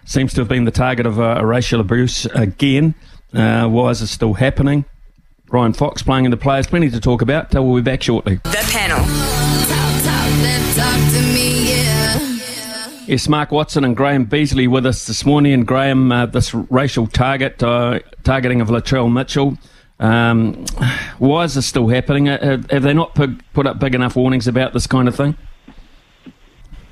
seems 0.04 0.32
to 0.34 0.40
have 0.40 0.48
been 0.48 0.64
the 0.64 0.72
target 0.72 1.06
of 1.06 1.20
uh, 1.20 1.44
racial 1.44 1.80
abuse 1.80 2.26
again. 2.26 2.94
why 3.30 3.90
is 3.90 4.02
it 4.02 4.08
still 4.08 4.34
happening? 4.34 4.84
Ryan 5.48 5.74
Fox 5.74 6.02
playing 6.02 6.24
in 6.24 6.30
the 6.30 6.36
players, 6.36 6.66
plenty 6.66 6.90
to 6.90 6.98
talk 6.98 7.22
about. 7.22 7.52
we'll 7.52 7.76
be 7.76 7.82
back 7.82 8.02
shortly. 8.02 8.36
The 8.36 8.68
panel. 8.72 8.98
Talk, 9.68 11.12
talk. 11.14 11.61
Yes, 13.06 13.28
Mark 13.28 13.50
Watson 13.50 13.84
and 13.84 13.96
Graham 13.96 14.26
Beasley 14.26 14.68
with 14.68 14.86
us 14.86 15.06
this 15.06 15.26
morning. 15.26 15.52
And 15.52 15.66
Graham, 15.66 16.12
uh, 16.12 16.26
this 16.26 16.54
racial 16.54 17.08
target, 17.08 17.60
uh, 17.60 17.98
targeting 18.22 18.60
of 18.60 18.68
Latrell 18.68 19.12
Mitchell, 19.12 19.58
um, 19.98 20.64
why 21.18 21.42
is 21.42 21.54
this 21.54 21.66
still 21.66 21.88
happening? 21.88 22.28
Uh, 22.28 22.38
have, 22.44 22.70
have 22.70 22.82
they 22.84 22.94
not 22.94 23.16
put, 23.16 23.30
put 23.54 23.66
up 23.66 23.80
big 23.80 23.96
enough 23.96 24.14
warnings 24.14 24.46
about 24.46 24.72
this 24.72 24.86
kind 24.86 25.08
of 25.08 25.16
thing? 25.16 25.36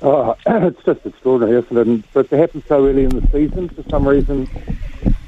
Oh, 0.01 0.35
it's 0.45 0.83
just 0.83 1.05
extraordinary, 1.05 1.57
isn't 1.63 1.77
it? 1.77 1.87
And 1.87 2.05
for 2.07 2.21
it 2.21 2.29
to 2.31 2.37
happen 2.37 2.61
so 2.67 2.85
early 2.85 3.05
in 3.05 3.09
the 3.09 3.25
season, 3.31 3.69
for 3.69 3.83
some 3.89 4.05
reason, 4.05 4.49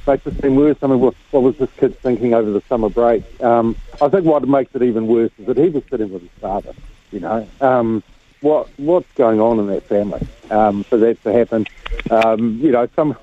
makes 0.05 0.27
it 0.27 0.41
seem 0.41 0.57
worse. 0.57 0.77
I 0.81 0.87
mean, 0.87 0.99
what, 0.99 1.15
what 1.31 1.43
was 1.43 1.57
this 1.57 1.69
kid 1.77 1.97
thinking 1.99 2.33
over 2.33 2.51
the 2.51 2.61
summer 2.67 2.89
break? 2.89 3.23
Um, 3.41 3.77
I 4.01 4.09
think 4.09 4.25
what 4.25 4.45
makes 4.47 4.75
it 4.75 4.83
even 4.83 5.07
worse 5.07 5.31
is 5.37 5.45
that 5.45 5.57
he 5.57 5.69
was 5.69 5.83
sitting 5.89 6.11
with 6.11 6.23
his 6.23 6.31
father, 6.41 6.73
you 7.11 7.21
know. 7.21 7.47
Um, 7.61 8.03
what 8.43 8.67
what's 8.77 9.07
going 9.15 9.39
on 9.39 9.57
in 9.57 9.67
that 9.67 9.83
family 9.83 10.27
um, 10.51 10.83
for 10.83 10.97
that 10.97 11.21
to 11.23 11.31
happen. 11.31 11.65
Um, 12.11 12.59
you 12.61 12.71
know, 12.71 12.87
some 12.95 13.17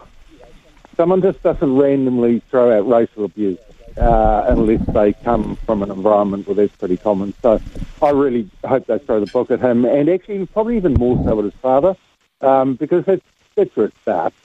someone 0.97 1.23
just 1.23 1.43
doesn't 1.43 1.77
randomly 1.77 2.41
throw 2.51 2.77
out 2.77 2.89
racial 2.89 3.25
abuse 3.27 3.59
uh, 3.97 4.45
unless 4.49 4.85
they 4.89 5.13
come 5.13 5.57
from 5.67 5.83
an 5.83 5.91
environment 5.91 6.47
where 6.47 6.57
that's 6.57 6.75
pretty 6.77 6.97
common. 6.97 7.35
So 7.43 7.61
I 8.03 8.11
really 8.11 8.51
hope 8.65 8.87
they 8.87 8.99
throw 8.99 9.21
the 9.21 9.31
book 9.31 9.51
at 9.51 9.61
him, 9.61 9.85
and 9.85 10.09
actually 10.09 10.47
probably 10.47 10.79
even 10.79 10.95
more 10.95 11.23
so 11.23 11.39
at 11.39 11.45
his 11.45 11.55
father, 11.55 11.97
um, 12.41 12.75
because 12.75 13.05
that's 13.05 13.23
that's 13.55 13.77
where 13.77 13.87
it 13.87 13.95
starts. 14.03 14.37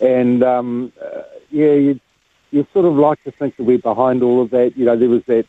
And 0.00 0.42
um, 0.42 0.92
uh, 1.00 1.22
yeah, 1.50 1.74
you 1.74 2.00
you 2.50 2.66
sort 2.72 2.86
of 2.86 2.94
like 2.94 3.22
to 3.24 3.32
think 3.32 3.56
that 3.56 3.64
we're 3.64 3.78
behind 3.78 4.22
all 4.22 4.40
of 4.40 4.50
that. 4.50 4.76
You 4.78 4.86
know, 4.86 4.96
there 4.96 5.10
was 5.10 5.24
that 5.26 5.46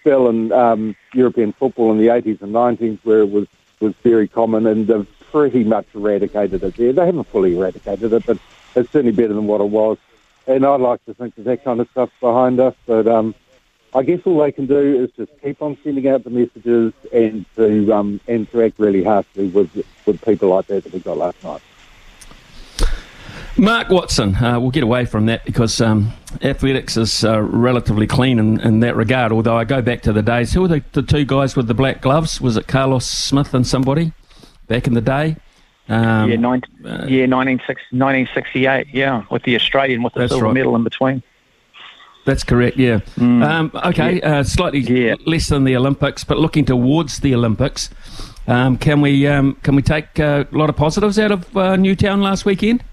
spell 0.00 0.28
in 0.28 0.52
um, 0.52 0.94
European 1.14 1.52
football 1.52 1.90
in 1.92 1.98
the 1.98 2.06
80s 2.06 2.40
and 2.40 2.54
90s 2.54 2.98
where 3.04 3.20
it 3.20 3.30
was 3.30 3.46
was 3.80 3.94
very 4.02 4.28
common, 4.28 4.66
and 4.66 4.86
they've 4.86 5.06
pretty 5.30 5.64
much 5.64 5.86
eradicated 5.94 6.62
it 6.62 6.76
there. 6.76 6.92
They 6.92 7.06
haven't 7.06 7.24
fully 7.24 7.56
eradicated 7.56 8.12
it, 8.12 8.26
but 8.26 8.38
it's 8.74 8.90
certainly 8.92 9.12
better 9.12 9.34
than 9.34 9.46
what 9.46 9.60
it 9.60 9.68
was. 9.68 9.98
And 10.46 10.64
I'd 10.64 10.80
like 10.80 11.04
to 11.06 11.14
think 11.14 11.34
that 11.36 11.42
that 11.44 11.64
kind 11.64 11.80
of 11.80 11.88
stuff's 11.90 12.12
behind 12.20 12.60
us, 12.60 12.74
but 12.86 13.06
um, 13.06 13.34
I 13.94 14.02
guess 14.02 14.20
all 14.24 14.38
they 14.38 14.52
can 14.52 14.66
do 14.66 15.02
is 15.02 15.10
just 15.12 15.32
keep 15.42 15.60
on 15.62 15.76
sending 15.82 16.06
out 16.08 16.24
the 16.24 16.30
messages 16.30 16.92
and 17.12 17.44
to 17.56 17.92
um, 17.92 18.20
interact 18.28 18.78
really 18.78 19.02
harshly 19.02 19.48
with 19.48 19.70
with 20.06 20.24
people 20.24 20.48
like 20.50 20.66
that 20.68 20.84
that 20.84 20.92
we 20.92 21.00
got 21.00 21.18
last 21.18 21.42
night. 21.42 21.60
Mark 23.56 23.88
Watson, 23.90 24.36
uh, 24.36 24.58
we'll 24.58 24.70
get 24.70 24.82
away 24.82 25.04
from 25.04 25.26
that 25.26 25.44
because 25.44 25.80
um, 25.80 26.12
athletics 26.42 26.96
is 26.96 27.24
uh, 27.24 27.40
relatively 27.40 28.06
clean 28.06 28.38
in, 28.38 28.60
in, 28.60 28.80
that 28.80 28.96
regard. 28.96 29.32
Although 29.32 29.56
I 29.56 29.64
go 29.64 29.82
back 29.82 30.02
to 30.02 30.12
the 30.12 30.22
days, 30.22 30.52
who 30.52 30.62
were 30.62 30.68
the, 30.68 30.84
the, 30.92 31.02
two 31.02 31.24
guys 31.24 31.56
with 31.56 31.66
the 31.66 31.74
black 31.74 32.00
gloves? 32.00 32.40
Was 32.40 32.56
it 32.56 32.66
Carlos 32.66 33.06
Smith 33.06 33.52
and 33.52 33.66
somebody 33.66 34.12
back 34.68 34.86
in 34.86 34.94
the 34.94 35.00
day? 35.00 35.36
Um, 35.88 36.30
yeah, 36.30 36.36
19, 36.36 36.86
uh, 36.86 36.88
yeah 37.08 37.26
1968, 37.26 38.86
yeah, 38.92 39.24
with 39.30 39.42
the 39.42 39.56
Australian 39.56 40.02
with 40.02 40.14
the 40.14 40.28
silver 40.28 40.46
right. 40.46 40.54
medal 40.54 40.76
in 40.76 40.84
between. 40.84 41.22
That's 42.26 42.44
correct, 42.44 42.76
yeah. 42.76 43.00
Mm. 43.16 43.44
Um, 43.44 43.70
okay, 43.86 44.18
yeah. 44.18 44.38
Uh, 44.38 44.42
slightly 44.44 44.80
yeah. 44.80 45.16
less 45.26 45.48
than 45.48 45.64
the 45.64 45.76
Olympics, 45.76 46.22
but 46.22 46.38
looking 46.38 46.64
towards 46.64 47.20
the 47.20 47.34
Olympics. 47.34 47.90
Um, 48.46 48.78
can 48.78 49.00
we 49.00 49.26
um, 49.26 49.54
can 49.62 49.74
we 49.74 49.82
take 49.82 50.18
uh, 50.20 50.44
a 50.50 50.56
lot 50.56 50.70
of 50.70 50.76
positives 50.76 51.18
out 51.18 51.32
of 51.32 51.56
uh, 51.56 51.76
Newtown 51.76 52.20
last 52.20 52.44
weekend? 52.44 52.84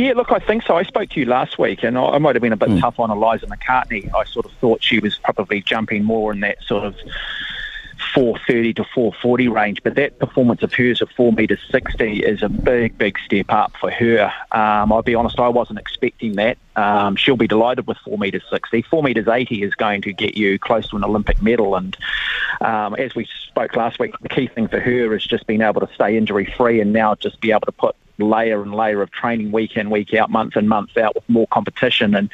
Yeah, 0.00 0.14
look, 0.14 0.32
I 0.32 0.38
think 0.38 0.62
so. 0.62 0.76
I 0.76 0.82
spoke 0.84 1.10
to 1.10 1.20
you 1.20 1.26
last 1.26 1.58
week, 1.58 1.82
and 1.82 1.98
I, 1.98 2.16
might 2.16 2.34
have 2.34 2.40
been 2.40 2.54
a 2.54 2.56
bit 2.56 2.70
mm. 2.70 2.80
tough 2.80 2.98
on 2.98 3.10
Eliza 3.10 3.46
McCartney. 3.46 4.10
I 4.14 4.24
sort 4.24 4.46
of 4.46 4.52
thought 4.52 4.82
she 4.82 4.98
was 4.98 5.18
probably 5.18 5.60
jumping 5.60 6.04
more 6.04 6.32
in 6.32 6.40
that 6.40 6.56
sort 6.62 6.84
of 6.84 6.96
430 8.14 8.72
to 8.74 8.84
440 8.94 9.48
range, 9.48 9.82
but 9.82 9.96
that 9.96 10.18
performance 10.18 10.62
of 10.62 10.72
hers 10.72 11.02
of 11.02 11.10
4 11.10 11.34
metres 11.34 11.58
60 11.70 12.20
is 12.20 12.42
a 12.42 12.48
big, 12.48 12.96
big 12.96 13.18
step 13.26 13.44
up 13.50 13.74
for 13.78 13.90
her. 13.90 14.32
Um, 14.52 14.90
I'll 14.90 15.02
be 15.02 15.14
honest, 15.14 15.38
I 15.38 15.48
wasn't 15.48 15.78
expecting 15.78 16.36
that. 16.36 16.56
Um, 16.76 17.16
she'll 17.16 17.36
be 17.36 17.46
delighted 17.46 17.86
with 17.86 17.98
4 17.98 18.16
metres 18.16 18.42
60. 18.48 18.80
4 18.80 19.02
metres 19.02 19.28
80 19.28 19.62
is 19.62 19.74
going 19.74 20.00
to 20.00 20.14
get 20.14 20.34
you 20.34 20.58
close 20.58 20.88
to 20.88 20.96
an 20.96 21.04
Olympic 21.04 21.42
medal, 21.42 21.76
and 21.76 21.94
um, 22.62 22.94
as 22.94 23.14
we 23.14 23.28
spoke 23.48 23.76
last 23.76 23.98
week, 23.98 24.18
the 24.22 24.30
key 24.30 24.46
thing 24.46 24.66
for 24.66 24.80
her 24.80 25.14
is 25.14 25.26
just 25.26 25.46
being 25.46 25.60
able 25.60 25.82
to 25.82 25.94
stay 25.94 26.16
injury 26.16 26.50
free 26.56 26.80
and 26.80 26.94
now 26.94 27.16
just 27.16 27.38
be 27.42 27.50
able 27.50 27.66
to 27.66 27.72
put 27.72 27.94
layer 28.20 28.62
and 28.62 28.74
layer 28.74 29.02
of 29.02 29.10
training 29.10 29.52
week 29.52 29.76
in, 29.76 29.90
week 29.90 30.14
out, 30.14 30.30
month 30.30 30.56
in, 30.56 30.68
month 30.68 30.96
out 30.96 31.14
with 31.14 31.28
more 31.28 31.46
competition. 31.48 32.14
And 32.14 32.30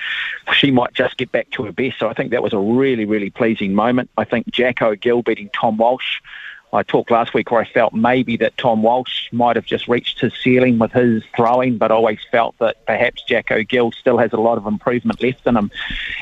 she 0.53 0.71
might 0.71 0.93
just 0.95 1.17
get 1.17 1.33
back 1.33 1.51
to 1.53 1.65
her 1.65 1.73
best. 1.73 1.99
So 1.99 2.09
I 2.09 2.15
think 2.15 2.31
that 2.31 2.43
was 2.43 2.53
a 2.53 2.59
really, 2.59 3.05
really 3.05 3.31
pleasing 3.31 3.75
moment. 3.75 4.11
I 4.17 4.25
think 4.25 4.51
Jacko 4.51 4.95
Gill 4.95 5.23
beating 5.23 5.51
Tom 5.53 5.77
Walsh. 5.77 6.21
I 6.73 6.83
talked 6.83 7.11
last 7.11 7.33
week 7.33 7.51
where 7.51 7.63
I 7.63 7.65
felt 7.65 7.95
maybe 7.95 8.37
that 8.39 8.57
Tom 8.59 8.83
Walsh 8.83 9.29
might 9.33 9.57
have 9.57 9.65
just 9.65 9.89
reached 9.89 10.21
his 10.21 10.35
ceiling 10.43 10.79
with 10.79 10.93
his 10.93 11.23
throwing, 11.35 11.79
but 11.79 11.91
always 11.91 12.19
felt 12.31 12.59
that 12.59 12.85
perhaps 12.87 13.23
Jacko 13.23 13.63
Gill 13.63 13.93
still 13.93 14.19
has 14.19 14.33
a 14.33 14.37
lot 14.37 14.59
of 14.59 14.67
improvement 14.67 15.23
left 15.23 15.47
in 15.47 15.57
him. 15.57 15.71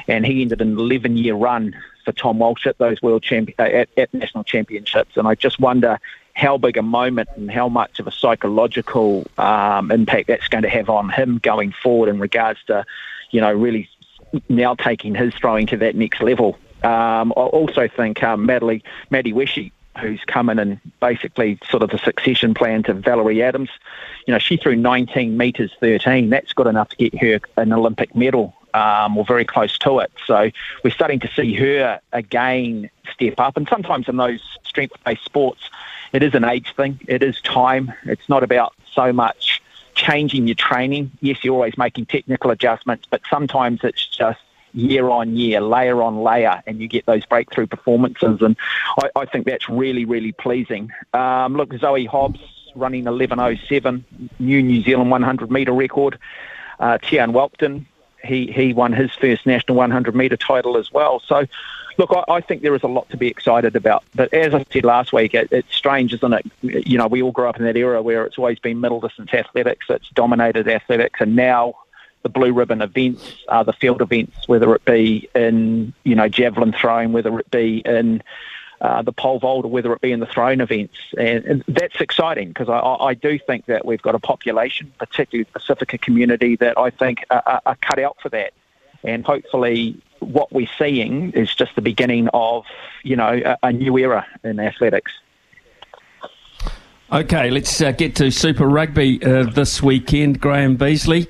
And 0.06 0.24
he 0.24 0.42
ended 0.42 0.60
an 0.60 0.78
11 0.78 1.16
year 1.16 1.34
run 1.34 1.74
for 2.04 2.12
Tom 2.12 2.38
Walsh 2.38 2.66
at 2.66 2.78
those 2.78 3.00
world 3.02 3.24
at, 3.58 3.88
at 3.96 4.14
national 4.14 4.44
championships. 4.44 5.16
And 5.16 5.26
I 5.26 5.34
just 5.34 5.58
wonder 5.58 5.98
how 6.34 6.58
big 6.58 6.76
a 6.76 6.82
moment 6.82 7.28
and 7.36 7.50
how 7.50 7.68
much 7.68 8.00
of 8.00 8.06
a 8.06 8.12
psychological 8.12 9.26
um, 9.38 9.90
impact 9.90 10.26
that's 10.26 10.48
going 10.48 10.62
to 10.62 10.68
have 10.68 10.90
on 10.90 11.08
him 11.08 11.38
going 11.38 11.72
forward 11.72 12.08
in 12.08 12.18
regards 12.18 12.62
to, 12.64 12.84
you 13.30 13.40
know, 13.40 13.52
really 13.52 13.88
now 14.48 14.74
taking 14.74 15.14
his 15.14 15.32
throwing 15.34 15.66
to 15.68 15.76
that 15.76 15.94
next 15.94 16.20
level. 16.20 16.58
Um, 16.82 17.32
I 17.36 17.40
also 17.40 17.88
think 17.88 18.22
um, 18.22 18.46
Maddie, 18.46 18.82
Maddie 19.10 19.32
Wesche, 19.32 19.70
who's 20.00 20.20
come 20.26 20.50
in 20.50 20.58
and 20.58 20.80
basically 21.00 21.58
sort 21.70 21.84
of 21.84 21.90
the 21.90 21.98
succession 21.98 22.52
plan 22.52 22.82
to 22.82 22.94
Valerie 22.94 23.42
Adams, 23.42 23.70
you 24.26 24.32
know, 24.32 24.38
she 24.38 24.56
threw 24.56 24.74
19 24.74 25.36
metres 25.36 25.70
13. 25.78 26.30
That's 26.30 26.52
good 26.52 26.66
enough 26.66 26.88
to 26.90 26.96
get 26.96 27.16
her 27.20 27.40
an 27.56 27.72
Olympic 27.72 28.14
medal 28.16 28.54
um, 28.74 29.16
or 29.16 29.24
very 29.24 29.44
close 29.44 29.78
to 29.78 30.00
it. 30.00 30.12
So 30.26 30.50
we're 30.82 30.90
starting 30.90 31.20
to 31.20 31.28
see 31.28 31.54
her 31.54 32.00
again 32.12 32.90
step 33.12 33.34
up. 33.38 33.56
And 33.56 33.66
sometimes 33.68 34.08
in 34.08 34.16
those 34.16 34.40
strength-based 34.64 35.24
sports, 35.24 35.70
it 36.12 36.22
is 36.22 36.34
an 36.34 36.44
age 36.44 36.74
thing. 36.74 37.00
It 37.08 37.22
is 37.22 37.40
time. 37.40 37.92
It's 38.04 38.28
not 38.28 38.42
about 38.42 38.74
so 38.92 39.12
much 39.12 39.62
changing 39.94 40.48
your 40.48 40.56
training. 40.56 41.12
Yes, 41.20 41.42
you're 41.42 41.54
always 41.54 41.78
making 41.78 42.06
technical 42.06 42.50
adjustments, 42.50 43.06
but 43.08 43.22
sometimes 43.30 43.80
it's 43.84 44.06
just 44.06 44.40
year 44.72 45.08
on 45.08 45.36
year, 45.36 45.60
layer 45.60 46.02
on 46.02 46.22
layer, 46.22 46.60
and 46.66 46.80
you 46.80 46.88
get 46.88 47.06
those 47.06 47.24
breakthrough 47.24 47.66
performances. 47.66 48.42
And 48.42 48.56
I, 48.98 49.10
I 49.14 49.24
think 49.24 49.46
that's 49.46 49.68
really, 49.68 50.04
really 50.04 50.32
pleasing. 50.32 50.90
Um, 51.12 51.56
look, 51.56 51.72
Zoe 51.74 52.06
Hobbs 52.06 52.40
running 52.74 53.04
11.07, 53.04 54.02
new 54.40 54.62
New 54.62 54.82
Zealand 54.82 55.12
100 55.12 55.50
metre 55.50 55.72
record. 55.72 56.18
Uh, 56.80 56.98
Tiaan 56.98 57.32
Whelpton, 57.32 57.86
he, 58.24 58.50
he 58.50 58.72
won 58.72 58.92
his 58.92 59.12
first 59.14 59.46
national 59.46 59.76
100 59.76 60.14
metre 60.14 60.36
title 60.36 60.76
as 60.76 60.92
well. 60.92 61.20
So, 61.20 61.46
look, 61.98 62.10
I, 62.12 62.32
I, 62.32 62.40
think 62.40 62.62
there 62.62 62.74
is 62.74 62.82
a 62.82 62.88
lot 62.88 63.08
to 63.10 63.16
be 63.16 63.28
excited 63.28 63.76
about. 63.76 64.04
But 64.14 64.32
as 64.32 64.54
I 64.54 64.64
said 64.72 64.84
last 64.84 65.12
week, 65.12 65.34
it, 65.34 65.48
it's 65.50 65.74
strange, 65.74 66.12
isn't 66.14 66.32
it? 66.32 66.46
You 66.62 66.98
know, 66.98 67.06
we 67.06 67.22
all 67.22 67.32
grew 67.32 67.48
up 67.48 67.58
in 67.58 67.64
that 67.64 67.76
era 67.76 68.02
where 68.02 68.24
it's 68.24 68.38
always 68.38 68.58
been 68.58 68.80
middle 68.80 69.00
distance 69.00 69.32
athletics 69.32 69.86
that's 69.88 70.08
dominated 70.10 70.68
athletics, 70.68 71.20
and 71.20 71.36
now 71.36 71.74
the 72.22 72.28
blue 72.30 72.52
ribbon 72.52 72.82
events 72.82 73.36
are 73.48 73.64
the 73.64 73.72
field 73.72 74.00
events, 74.00 74.48
whether 74.48 74.74
it 74.74 74.84
be 74.84 75.28
in 75.34 75.92
you 76.04 76.14
know 76.14 76.28
javelin 76.28 76.72
throwing, 76.72 77.12
whether 77.12 77.38
it 77.38 77.50
be 77.50 77.82
in 77.84 78.22
uh, 78.80 79.02
the 79.02 79.12
pole 79.12 79.38
vault, 79.38 79.64
or 79.64 79.70
whether 79.70 79.92
it 79.92 80.00
be 80.00 80.12
in 80.12 80.20
the 80.20 80.26
throwing 80.26 80.60
events, 80.60 80.96
and, 81.18 81.44
and 81.44 81.64
that's 81.68 82.00
exciting 82.00 82.48
because 82.48 82.68
I, 82.68 82.78
I, 82.78 83.14
do 83.14 83.38
think 83.38 83.66
that 83.66 83.84
we've 83.84 84.02
got 84.02 84.14
a 84.14 84.18
population, 84.18 84.92
particularly 84.98 85.44
the 85.44 85.58
Pacifica 85.58 85.98
community, 85.98 86.56
that 86.56 86.76
I 86.76 86.90
think 86.90 87.24
are, 87.30 87.60
are 87.64 87.76
cut 87.76 87.98
out 87.98 88.16
for 88.20 88.28
that, 88.30 88.52
and 89.02 89.24
hopefully 89.24 90.00
what 90.20 90.52
we're 90.52 90.68
seeing 90.78 91.32
is 91.32 91.54
just 91.54 91.74
the 91.76 91.82
beginning 91.82 92.28
of 92.34 92.64
you 93.02 93.16
know 93.16 93.40
a, 93.44 93.68
a 93.68 93.72
new 93.72 93.96
era 93.98 94.26
in 94.42 94.58
athletics. 94.58 95.12
Okay, 97.12 97.50
let's 97.50 97.80
uh, 97.80 97.92
get 97.92 98.16
to 98.16 98.30
Super 98.30 98.66
Rugby 98.66 99.22
uh, 99.22 99.44
this 99.44 99.82
weekend. 99.82 100.40
Graham 100.40 100.76
Beasley. 100.76 101.28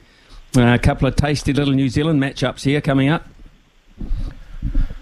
Uh, 0.56 0.74
a 0.74 0.78
couple 0.78 1.08
of 1.08 1.16
tasty 1.16 1.52
little 1.52 1.74
New 1.74 1.88
Zealand 1.88 2.22
matchups 2.22 2.62
here 2.62 2.80
coming 2.80 3.08
up. 3.08 3.26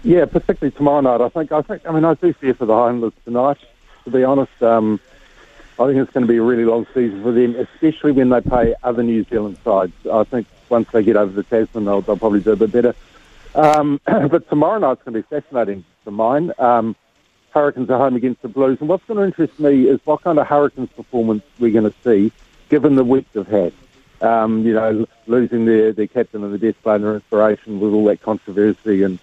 Yeah, 0.03 0.25
particularly 0.25 0.71
tomorrow 0.75 1.01
night. 1.01 1.21
I 1.21 1.29
think. 1.29 1.51
I 1.51 1.61
think. 1.61 1.87
I 1.87 1.91
mean, 1.91 2.05
I 2.05 2.13
do 2.15 2.33
fear 2.33 2.53
for 2.53 2.65
the 2.65 2.73
Highlanders 2.73 3.13
tonight. 3.23 3.57
To 4.03 4.11
be 4.11 4.23
honest, 4.23 4.61
um, 4.61 4.99
I 5.79 5.87
think 5.87 5.97
it's 5.97 6.11
going 6.11 6.27
to 6.27 6.31
be 6.31 6.37
a 6.37 6.41
really 6.41 6.65
long 6.65 6.85
season 6.93 7.23
for 7.23 7.31
them, 7.31 7.55
especially 7.55 8.11
when 8.11 8.29
they 8.29 8.41
play 8.41 8.75
other 8.83 9.01
New 9.01 9.23
Zealand 9.23 9.57
sides. 9.63 9.93
I 10.11 10.25
think 10.25 10.45
once 10.67 10.89
they 10.91 11.03
get 11.03 11.15
over 11.15 11.31
the 11.31 11.43
Tasman, 11.43 11.85
they'll, 11.85 12.01
they'll 12.01 12.17
probably 12.17 12.41
do 12.41 12.51
a 12.51 12.55
bit 12.57 12.71
better. 12.71 12.95
Um, 13.55 14.01
but 14.05 14.49
tomorrow 14.49 14.77
night's 14.77 15.03
going 15.03 15.13
to 15.13 15.21
be 15.21 15.41
fascinating 15.41 15.85
for 16.03 16.11
mine. 16.11 16.51
Um, 16.59 16.97
Hurricanes 17.51 17.89
are 17.89 17.97
home 17.97 18.17
against 18.17 18.41
the 18.41 18.49
Blues, 18.49 18.79
and 18.81 18.89
what's 18.89 19.05
going 19.05 19.19
to 19.19 19.23
interest 19.23 19.57
me 19.57 19.87
is 19.87 20.01
what 20.03 20.21
kind 20.21 20.37
of 20.37 20.47
Hurricanes 20.47 20.89
performance 20.89 21.43
we're 21.59 21.71
going 21.71 21.89
to 21.89 21.95
see, 22.03 22.33
given 22.67 22.95
the 22.95 23.05
week 23.05 23.25
they've 23.31 23.47
had 23.47 23.71
um, 24.23 24.65
you 24.65 24.73
know, 24.73 25.05
losing 25.27 25.65
their, 25.65 25.91
their 25.91 26.07
captain 26.07 26.43
and 26.43 26.53
the 26.53 26.57
death 26.57 26.81
player 26.81 27.15
inspiration 27.15 27.79
with 27.79 27.93
all 27.93 28.05
that 28.05 28.21
controversy 28.21 29.03
and 29.03 29.19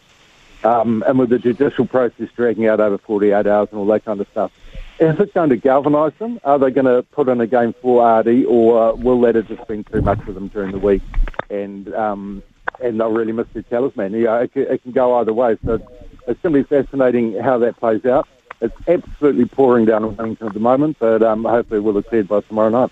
um, 0.64 1.02
and 1.06 1.18
with 1.18 1.30
the 1.30 1.38
judicial 1.38 1.86
process 1.86 2.28
dragging 2.36 2.66
out 2.66 2.80
over 2.80 2.98
48 2.98 3.46
hours 3.46 3.68
and 3.70 3.80
all 3.80 3.86
that 3.86 4.04
kind 4.04 4.20
of 4.20 4.28
stuff. 4.28 4.52
Is 4.98 5.18
it 5.18 5.32
going 5.32 5.48
to 5.48 5.56
galvanise 5.56 6.12
them? 6.18 6.40
Are 6.44 6.58
they 6.58 6.70
going 6.70 6.84
to 6.84 7.02
put 7.02 7.28
in 7.28 7.40
a 7.40 7.46
game 7.46 7.74
for 7.80 8.02
Ardie, 8.02 8.46
or 8.46 8.94
will 8.94 9.20
that 9.22 9.34
have 9.34 9.48
just 9.48 9.66
been 9.66 9.82
too 9.84 10.02
much 10.02 10.20
for 10.22 10.32
them 10.32 10.48
during 10.48 10.72
the 10.72 10.78
week, 10.78 11.02
and 11.48 11.92
um, 11.94 12.42
and 12.82 13.00
they'll 13.00 13.10
really 13.10 13.32
miss 13.32 13.46
their 13.54 13.62
talisman? 13.62 14.12
Yeah, 14.12 14.40
it, 14.40 14.50
it 14.54 14.82
can 14.82 14.92
go 14.92 15.18
either 15.18 15.32
way. 15.32 15.56
So 15.64 15.80
it's 16.28 16.40
going 16.42 16.54
to 16.54 16.62
be 16.62 16.62
fascinating 16.64 17.38
how 17.40 17.56
that 17.58 17.78
plays 17.78 18.04
out. 18.04 18.28
It's 18.60 18.76
absolutely 18.86 19.46
pouring 19.46 19.86
down 19.86 20.04
on 20.04 20.16
Wellington 20.16 20.48
at 20.48 20.52
the 20.52 20.60
moment, 20.60 20.98
but 20.98 21.22
um, 21.22 21.44
hopefully 21.44 21.80
we'll 21.80 21.94
have 21.94 22.06
cleared 22.06 22.28
by 22.28 22.40
tomorrow 22.42 22.68
night. 22.68 22.90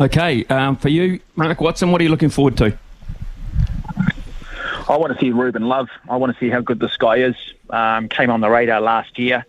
Okay, 0.00 0.46
um, 0.46 0.76
for 0.76 0.88
you, 0.88 1.20
Mark 1.36 1.60
Watson, 1.60 1.92
what 1.92 2.00
are 2.00 2.04
you 2.04 2.10
looking 2.10 2.30
forward 2.30 2.56
to? 2.56 2.78
I 4.90 4.96
want 4.96 5.12
to 5.12 5.18
see 5.20 5.30
Ruben 5.30 5.68
Love. 5.68 5.88
I 6.08 6.16
want 6.16 6.32
to 6.32 6.40
see 6.40 6.50
how 6.50 6.60
good 6.60 6.80
this 6.80 6.96
guy 6.96 7.18
is. 7.18 7.36
Um, 7.70 8.08
came 8.08 8.28
on 8.28 8.40
the 8.40 8.50
radar 8.50 8.80
last 8.80 9.20
year. 9.20 9.46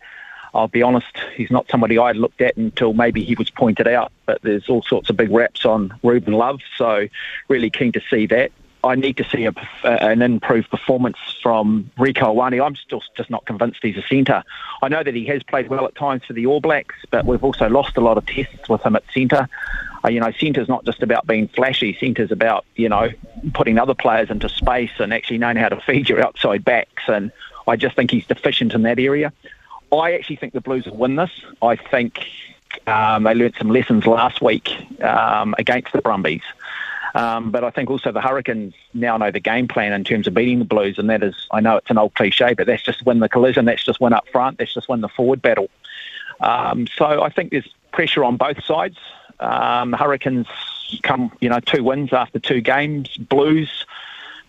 I'll 0.53 0.67
be 0.67 0.83
honest, 0.83 1.17
he's 1.36 1.50
not 1.50 1.67
somebody 1.67 1.98
I 1.98 2.12
looked 2.12 2.41
at 2.41 2.57
until 2.57 2.93
maybe 2.93 3.24
he 3.24 3.33
was 3.33 3.50
pointed 3.50 3.88
out. 3.88 4.12
But 4.27 4.43
there's 4.43 4.69
all 4.69 4.83
sorts 4.83 5.10
of 5.10 5.17
big 5.17 5.31
raps 5.31 5.65
on 5.65 5.98
Ruben 6.03 6.33
Love, 6.33 6.60
so 6.77 7.07
really 7.48 7.71
keen 7.71 7.91
to 7.93 8.01
see 8.07 8.27
that. 8.27 8.51
I 8.83 8.95
need 8.95 9.17
to 9.17 9.23
see 9.23 9.45
a, 9.45 9.53
an 9.83 10.21
improved 10.21 10.69
performance 10.69 11.17
from 11.41 11.91
Rieko 11.97 12.35
Ioane. 12.35 12.65
I'm 12.65 12.75
still 12.75 13.03
just 13.15 13.29
not 13.29 13.45
convinced 13.45 13.79
he's 13.81 13.97
a 13.97 14.01
centre. 14.01 14.43
I 14.81 14.88
know 14.88 15.03
that 15.03 15.13
he 15.13 15.25
has 15.25 15.43
played 15.43 15.69
well 15.69 15.85
at 15.85 15.95
times 15.95 16.25
for 16.25 16.33
the 16.33 16.47
All 16.47 16.61
Blacks, 16.61 16.95
but 17.11 17.25
we've 17.25 17.43
also 17.43 17.69
lost 17.69 17.97
a 17.97 18.01
lot 18.01 18.17
of 18.17 18.25
tests 18.25 18.67
with 18.67 18.81
him 18.83 18.95
at 18.95 19.03
centre. 19.13 19.47
Uh, 20.03 20.09
you 20.09 20.19
know, 20.19 20.31
centre's 20.31 20.67
not 20.67 20.83
just 20.85 21.03
about 21.03 21.27
being 21.27 21.47
flashy. 21.47 21.95
Centre's 22.00 22.31
about, 22.31 22.65
you 22.75 22.89
know, 22.89 23.09
putting 23.53 23.77
other 23.77 23.93
players 23.93 24.31
into 24.31 24.50
space 24.50 24.91
and 25.00 25.13
actually 25.13 25.38
knowing 25.38 25.57
how 25.57 25.69
to 25.69 25.79
feed 25.85 26.09
your 26.09 26.25
outside 26.25 26.65
backs. 26.65 27.03
And 27.07 27.31
I 27.67 27.75
just 27.75 27.95
think 27.95 28.09
he's 28.09 28.25
deficient 28.25 28.73
in 28.73 28.81
that 28.83 29.00
area. 29.00 29.31
I 29.91 30.13
actually 30.13 30.38
think 30.38 30.53
the 30.53 30.61
Blues 30.61 30.85
will 30.85 30.97
win 30.97 31.17
this. 31.17 31.31
I 31.61 31.75
think 31.75 32.25
um, 32.88 33.23
they 33.23 33.33
learnt 33.33 33.55
some 33.57 33.69
lessons 33.69 34.07
last 34.07 34.41
week 34.41 34.69
um, 35.01 35.53
against 35.57 35.91
the 35.93 36.01
Brumbies. 36.01 36.41
Um, 37.13 37.51
but 37.51 37.63
I 37.63 37.70
think 37.72 37.89
also 37.89 38.12
the 38.12 38.22
Hurricanes 38.22 38.74
now 38.94 39.18
know 39.18 39.32
the 39.32 39.39
game 39.39 39.68
plan 39.68 39.94
in 39.94 40.03
terms 40.03 40.27
of 40.27 40.34
beating 40.34 40.60
the 40.60 40.65
Blues, 40.65 40.98
and 40.98 41.10
that 41.10 41.24
is, 41.24 41.48
I 41.51 41.60
know 41.60 41.77
it's 41.77 41.89
an 41.89 41.98
old 41.98 42.13
cliche, 42.13 42.53
but 42.53 42.68
that's 42.68 42.84
just 42.84 43.06
win 43.06 43.20
the 43.20 43.30
collision, 43.30 43.65
that's 43.65 43.84
just 43.84 44.00
win 44.00 44.13
up 44.13 44.27
front, 44.30 44.58
that's 44.58 44.74
just 44.74 44.88
win 44.88 45.01
the 45.01 45.10
forward 45.10 45.41
battle. 45.41 45.70
Um, 46.39 46.88
so 46.88 47.22
I 47.22 47.30
think 47.30 47.51
there's 47.51 47.68
pressure 47.91 48.24
on 48.24 48.38
both 48.38 48.63
sides. 48.63 48.98
Um, 49.39 49.94
Hurricanes 49.94 50.48
come, 51.03 51.32
you 51.39 51.50
know, 51.50 51.60
two 51.60 51.84
wins 51.84 52.13
after 52.13 52.39
two 52.39 52.62
games. 52.62 53.15
Blues, 53.18 53.86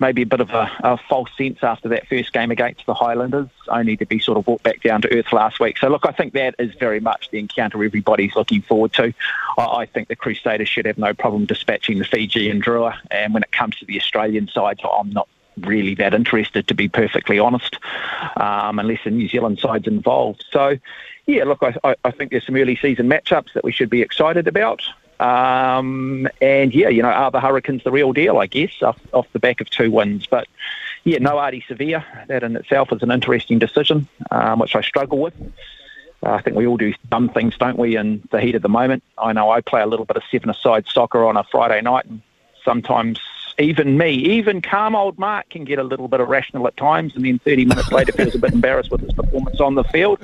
maybe 0.03 0.23
a 0.23 0.27
bit 0.27 0.41
of 0.41 0.51
a, 0.51 0.71
a, 0.81 0.99
false 1.09 1.31
sense 1.39 1.61
after 1.63 1.89
that 1.89 2.07
first 2.09 2.33
game 2.33 2.51
against 2.51 2.85
the 2.87 2.93
Highlanders, 2.93 3.49
only 3.69 3.97
to 3.97 4.05
be 4.05 4.19
sort 4.19 4.37
of 4.37 4.45
brought 4.45 4.63
back 4.63 4.83
down 4.83 5.01
to 5.03 5.17
earth 5.17 5.33
last 5.33 5.61
week. 5.61 5.79
So, 5.79 5.89
look, 5.89 6.05
I 6.05 6.13
think 6.13 6.35
that 6.35 6.57
is 6.59 6.75
very 6.75 7.01
much 7.01 7.31
the 7.31 7.39
encounter 7.39 7.83
everybody's 7.83 8.35
looking 8.35 8.63
forward 8.63 8.93
to. 8.95 9.15
I, 9.57 9.63
I 9.63 9.87
think 9.87 10.09
the 10.09 10.17
Crusaders 10.17 10.69
should 10.69 10.87
have 10.87 10.99
no 10.99 11.15
problem 11.15 11.47
dispatching 11.47 11.99
the 11.99 12.05
Fijian 12.05 12.61
Drua. 12.61 12.97
And 13.11 13.33
when 13.33 13.45
it 13.45 13.53
comes 13.53 13.79
to 13.79 13.87
the 13.87 13.97
Australian 13.97 14.49
side, 14.49 14.81
I'm 14.85 15.11
not 15.11 15.29
really 15.57 15.95
that 15.95 16.15
interested, 16.15 16.67
to 16.69 16.75
be 16.75 16.89
perfectly 16.89 17.39
honest, 17.39 17.79
um, 18.37 18.79
unless 18.81 19.05
the 19.05 19.11
New 19.11 19.29
Zealand 19.29 19.61
side's 19.61 19.87
involved. 19.87 20.45
So, 20.51 20.79
yeah, 21.27 21.45
look, 21.45 21.63
I, 21.63 21.95
I 22.05 22.11
think 22.11 22.33
there's 22.33 22.47
some 22.47 22.57
early 22.57 22.77
season 22.77 23.09
matchups 23.09 23.53
that 23.55 23.63
we 23.63 23.71
should 23.71 23.91
be 23.91 24.03
excited 24.03 24.49
about. 24.49 24.83
Um, 25.23 26.27
and 26.41 26.75
yeah, 26.75 26.89
you 26.89 27.01
know, 27.01 27.09
are 27.09 27.31
the 27.31 27.41
Hurricanes 27.41 27.85
the 27.85 27.93
real 27.93 28.13
deal? 28.13 28.39
I 28.39 28.47
guess 28.47 28.83
off, 28.83 28.99
off 29.13 29.27
the 29.33 29.39
back 29.39 29.61
of 29.61 29.71
two 29.71 29.91
wins, 29.91 30.27
but 30.27 30.49
yeah, 31.05 31.19
no 31.19 31.37
Ardie 31.37 31.65
Savea. 31.65 32.05
That 32.27 32.43
in 32.43 32.57
itself 32.57 32.93
is 32.93 33.03
an 33.03 33.13
interesting 33.13 33.61
decision, 33.61 34.09
um, 34.33 34.59
which 34.59 34.75
I 34.75 34.83
struggle 34.83 35.19
with. 35.19 35.35
I 36.25 36.41
think 36.41 36.57
we 36.57 36.67
all 36.67 36.77
do 36.77 36.93
dumb 37.09 37.29
things, 37.29 37.57
don't 37.57 37.79
we, 37.79 37.97
in 37.97 38.27
the 38.31 38.41
heat 38.41 38.55
of 38.57 38.63
the 38.63 38.69
moment. 38.69 39.03
I 39.17 39.33
know 39.33 39.51
I 39.51 39.61
play 39.61 39.81
a 39.81 39.87
little 39.87 40.05
bit 40.05 40.17
of 40.17 40.23
seven-a-side 40.31 40.87
soccer 40.89 41.25
on 41.25 41.37
a 41.37 41.45
Friday 41.45 41.81
night, 41.83 42.07
and 42.07 42.23
sometimes 42.65 43.21
even 43.59 43.99
me, 43.99 44.13
even 44.13 44.63
calm 44.63 44.95
old 44.95 45.19
Mark 45.19 45.51
can 45.51 45.65
get 45.65 45.79
a 45.79 45.85
little 45.85 46.09
bit 46.09 46.21
irrational 46.21 46.67
at 46.67 46.77
times, 46.77 47.15
and 47.17 47.25
then 47.25 47.39
30 47.41 47.65
minutes 47.67 47.93
later 47.93 48.13
feels 48.13 48.35
a 48.35 48.39
bit 48.39 48.53
embarrassed 48.53 48.91
with 48.91 49.03
his 49.03 49.13
performance 49.13 49.61
on 49.61 49.75
the 49.75 49.85
field 49.85 50.21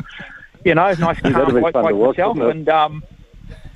you 0.64 0.74
know, 0.74 0.92
nice 0.94 1.20
calm 1.20 1.32
bloke 1.32 1.74
like 1.74 1.94
myself. 1.94 2.38
And 2.38 2.68
um, 2.68 3.02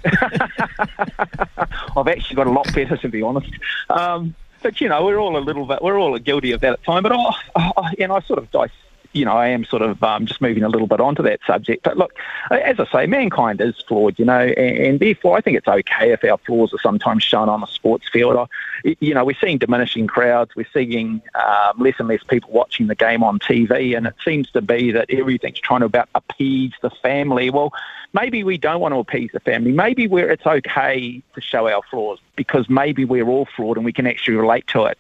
I've 1.97 2.09
actually 2.09 2.37
got 2.37 2.47
a 2.47 2.51
lot 2.51 2.73
better, 2.75 2.97
to 2.97 3.09
be 3.09 3.23
honest. 3.23 3.51
Um, 3.91 4.35
but 4.63 4.81
you 4.81 4.89
know, 4.89 5.05
we're 5.05 5.19
all 5.19 5.37
a 5.37 5.41
little 5.41 5.67
bit, 5.67 5.83
we're 5.83 5.99
all 5.99 6.19
guilty 6.19 6.53
of 6.53 6.61
that 6.61 6.75
at 6.75 6.85
time. 6.85 7.03
But 7.03 7.13
oh, 7.13 7.33
oh 7.57 7.89
and 7.99 8.13
I 8.13 8.21
sort 8.21 8.39
of 8.39 8.51
dice, 8.51 8.71
you 9.13 9.25
know, 9.25 9.33
I 9.33 9.49
am 9.49 9.65
sort 9.65 9.83
of 9.83 10.03
um, 10.03 10.27
just 10.27 10.41
moving 10.41 10.63
a 10.63 10.69
little 10.69 10.87
bit 10.87 11.01
onto 11.01 11.23
that 11.23 11.41
subject. 11.47 11.83
But 11.83 11.97
look, 11.97 12.15
as 12.51 12.79
I 12.81 12.87
say, 12.91 13.07
mankind 13.07 13.61
is 13.61 13.75
flawed, 13.87 14.19
you 14.19 14.25
know, 14.25 14.41
and, 14.41 14.79
and 14.79 15.01
therefore 15.01 15.37
I 15.37 15.41
think 15.41 15.57
it's 15.57 15.69
okay 15.69 16.13
if 16.13 16.25
our 16.25 16.39
flaws 16.39 16.73
are 16.73 16.81
sometimes 16.83 17.23
shown 17.23 17.49
on 17.49 17.63
a 17.63 17.67
sports 17.67 18.09
field. 18.09 18.49
You 18.85 19.15
know, 19.15 19.25
we're 19.25 19.37
seeing 19.41 19.59
diminishing 19.59 20.07
crowds, 20.07 20.57
we're 20.57 20.67
seeing 20.73 21.23
um, 21.35 21.79
less 21.79 21.95
and 21.99 22.09
less 22.09 22.23
people 22.25 22.51
watching 22.53 22.87
the 22.87 22.95
game 22.95 23.23
on 23.23 23.39
TV, 23.39 23.97
and 23.97 24.07
it 24.07 24.15
seems 24.25 24.51
to 24.53 24.63
be 24.63 24.93
that 24.93 25.11
everything's 25.11 25.61
trying 25.61 25.81
to 25.81 25.87
about 25.87 26.09
appease 26.15 26.73
the 26.81 26.91
family. 26.91 27.51
Well, 27.51 27.73
maybe 28.13 28.45
we 28.45 28.59
don't 28.59 28.81
want 28.81 28.95
to 28.95 28.99
appease 28.99 29.31
the 29.33 29.41
family. 29.41 29.73
Maybe 29.73 30.07
we're, 30.07 30.31
it's 30.31 30.47
okay 30.47 31.23
to 31.35 31.41
show 31.41 31.69
our 31.69 31.83
flaws 31.91 32.19
because 32.37 32.69
maybe 32.69 33.05
we're 33.05 33.29
all 33.29 33.47
flawed 33.57 33.77
and 33.77 33.85
we 33.85 33.93
can 33.93 34.07
actually 34.07 34.37
relate 34.37 34.67
to 34.69 34.85
it. 34.85 34.99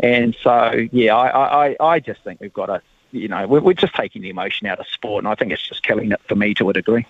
And 0.00 0.36
so, 0.42 0.86
yeah, 0.92 1.14
I, 1.16 1.68
I, 1.68 1.76
I 1.80 2.00
just 2.00 2.22
think 2.24 2.40
we've 2.40 2.52
got 2.52 2.66
to, 2.66 2.82
you 3.14 3.28
know, 3.28 3.46
we're, 3.46 3.60
we're 3.60 3.74
just 3.74 3.94
taking 3.94 4.22
the 4.22 4.30
emotion 4.30 4.66
out 4.66 4.80
of 4.80 4.86
sport, 4.88 5.24
and 5.24 5.28
I 5.30 5.34
think 5.34 5.52
it's 5.52 5.66
just 5.66 5.82
killing 5.82 6.12
it 6.12 6.20
for 6.28 6.34
me 6.34 6.52
to 6.54 6.68
a 6.70 6.72
degree. 6.72 7.06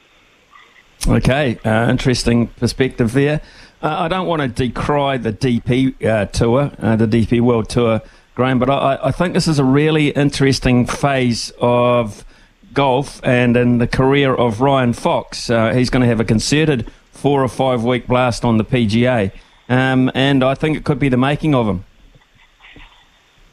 Okay, 1.06 1.58
uh, 1.64 1.90
interesting 1.90 2.48
perspective 2.48 3.12
there. 3.12 3.40
Uh, 3.82 3.96
I 4.00 4.08
don't 4.08 4.26
want 4.26 4.42
to 4.42 4.48
decry 4.48 5.16
the 5.18 5.32
DP 5.32 6.02
uh, 6.04 6.26
tour, 6.26 6.72
uh, 6.78 6.96
the 6.96 7.06
DP 7.06 7.40
World 7.40 7.68
Tour, 7.68 8.00
Graham, 8.34 8.58
but 8.58 8.70
I, 8.70 8.98
I, 9.02 9.10
think 9.10 9.34
this 9.34 9.46
is 9.46 9.58
a 9.58 9.64
really 9.64 10.08
interesting 10.08 10.86
phase 10.86 11.52
of 11.60 12.24
golf 12.72 13.20
and 13.22 13.56
in 13.56 13.78
the 13.78 13.86
career 13.86 14.34
of 14.34 14.60
Ryan 14.60 14.92
Fox. 14.92 15.50
Uh, 15.50 15.72
he's 15.72 15.90
going 15.90 16.00
to 16.00 16.08
have 16.08 16.20
a 16.20 16.24
concerted 16.24 16.90
four 17.12 17.44
or 17.44 17.48
five 17.48 17.84
week 17.84 18.06
blast 18.06 18.44
on 18.44 18.56
the 18.56 18.64
PGA, 18.64 19.30
um, 19.68 20.10
and 20.14 20.42
I 20.42 20.54
think 20.54 20.76
it 20.76 20.84
could 20.84 20.98
be 20.98 21.08
the 21.08 21.16
making 21.18 21.54
of 21.54 21.66
him. 21.68 21.84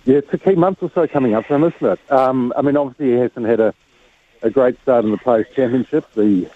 Yeah, 0.05 0.17
it's 0.17 0.33
a 0.33 0.37
key 0.37 0.55
month 0.55 0.81
or 0.81 0.91
so 0.93 1.07
coming 1.07 1.35
up 1.35 1.45
for 1.45 1.55
him, 1.55 1.63
isn't 1.63 1.83
it? 1.83 2.11
Um, 2.11 2.53
I 2.57 2.61
mean, 2.63 2.75
obviously 2.75 3.11
he 3.11 3.19
hasn't 3.19 3.45
had 3.45 3.59
a, 3.59 3.73
a 4.41 4.49
great 4.49 4.81
start 4.81 5.05
in 5.05 5.11
the 5.11 5.17
Players' 5.17 5.47
Championship, 5.55 6.11
the 6.13 6.49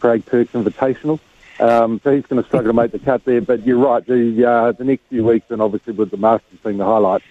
Craig 0.00 0.26
Perks 0.26 0.52
Invitational. 0.52 1.20
Um, 1.60 2.00
so 2.02 2.14
he's 2.14 2.26
going 2.26 2.42
to 2.42 2.48
struggle 2.48 2.70
to 2.70 2.76
make 2.76 2.90
the 2.90 2.98
cut 2.98 3.24
there. 3.24 3.40
But 3.40 3.64
you're 3.64 3.78
right, 3.78 4.04
the 4.04 4.44
uh, 4.48 4.72
the 4.72 4.84
next 4.84 5.04
few 5.08 5.24
weeks, 5.24 5.50
and 5.50 5.60
obviously 5.60 5.92
with 5.92 6.10
the 6.10 6.16
Masters 6.16 6.58
being 6.64 6.78
the 6.78 6.84
highlight, 6.84 7.22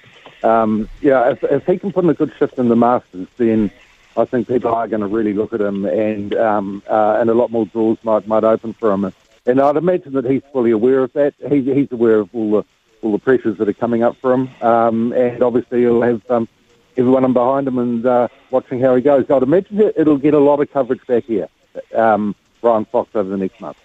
um, 0.44 0.88
yeah, 1.02 1.32
if, 1.32 1.44
if 1.44 1.66
he 1.66 1.78
can 1.78 1.92
put 1.92 2.04
in 2.04 2.10
a 2.10 2.14
good 2.14 2.32
shift 2.38 2.58
in 2.58 2.70
the 2.70 2.76
Masters, 2.76 3.28
then 3.38 3.72
I 4.16 4.26
think 4.26 4.48
people 4.48 4.74
are 4.74 4.88
going 4.88 5.02
to 5.02 5.08
really 5.08 5.34
look 5.34 5.52
at 5.52 5.62
him, 5.62 5.86
and 5.86 6.36
um, 6.36 6.84
uh, 6.88 7.18
and 7.20 7.30
a 7.30 7.34
lot 7.34 7.52
more 7.52 7.66
doors 7.66 7.98
might 8.04 8.28
might 8.28 8.44
open 8.44 8.74
for 8.74 8.92
him. 8.92 9.12
And 9.46 9.60
I'd 9.60 9.78
imagine 9.78 10.14
that 10.14 10.26
he's 10.26 10.44
fully 10.54 10.72
aware 10.72 11.04
of 11.04 11.14
that. 11.14 11.34
He's, 11.50 11.66
he's 11.66 11.92
aware 11.92 12.20
of 12.20 12.30
all 12.34 12.52
the 12.52 12.66
all 13.02 13.12
the 13.12 13.20
pressures 13.20 13.58
that 13.58 13.70
are 13.70 13.74
coming 13.74 14.04
up 14.04 14.18
for 14.18 14.34
him, 14.34 14.50
um, 14.62 15.14
and 15.14 15.42
obviously 15.42 15.82
he'll 15.82 16.02
have 16.02 16.22
um, 16.30 16.48
everyone 16.98 17.32
behind 17.34 17.68
him 17.68 17.78
and 17.78 18.06
uh, 18.06 18.28
watching 18.52 18.80
how 18.80 18.96
he 18.96 19.02
goes. 19.02 19.30
I'd 19.30 19.44
imagine 19.44 19.92
it'll 19.96 20.18
get 20.18 20.34
a 20.34 20.40
lot 20.40 20.60
of 20.60 20.72
coverage 20.72 21.06
back 21.08 21.26
here, 21.26 21.48
um, 21.96 22.36
Ryan 22.62 22.86
Fox 22.86 23.10
over 23.16 23.30
the 23.30 23.38
next 23.38 23.60
month. 23.62 23.78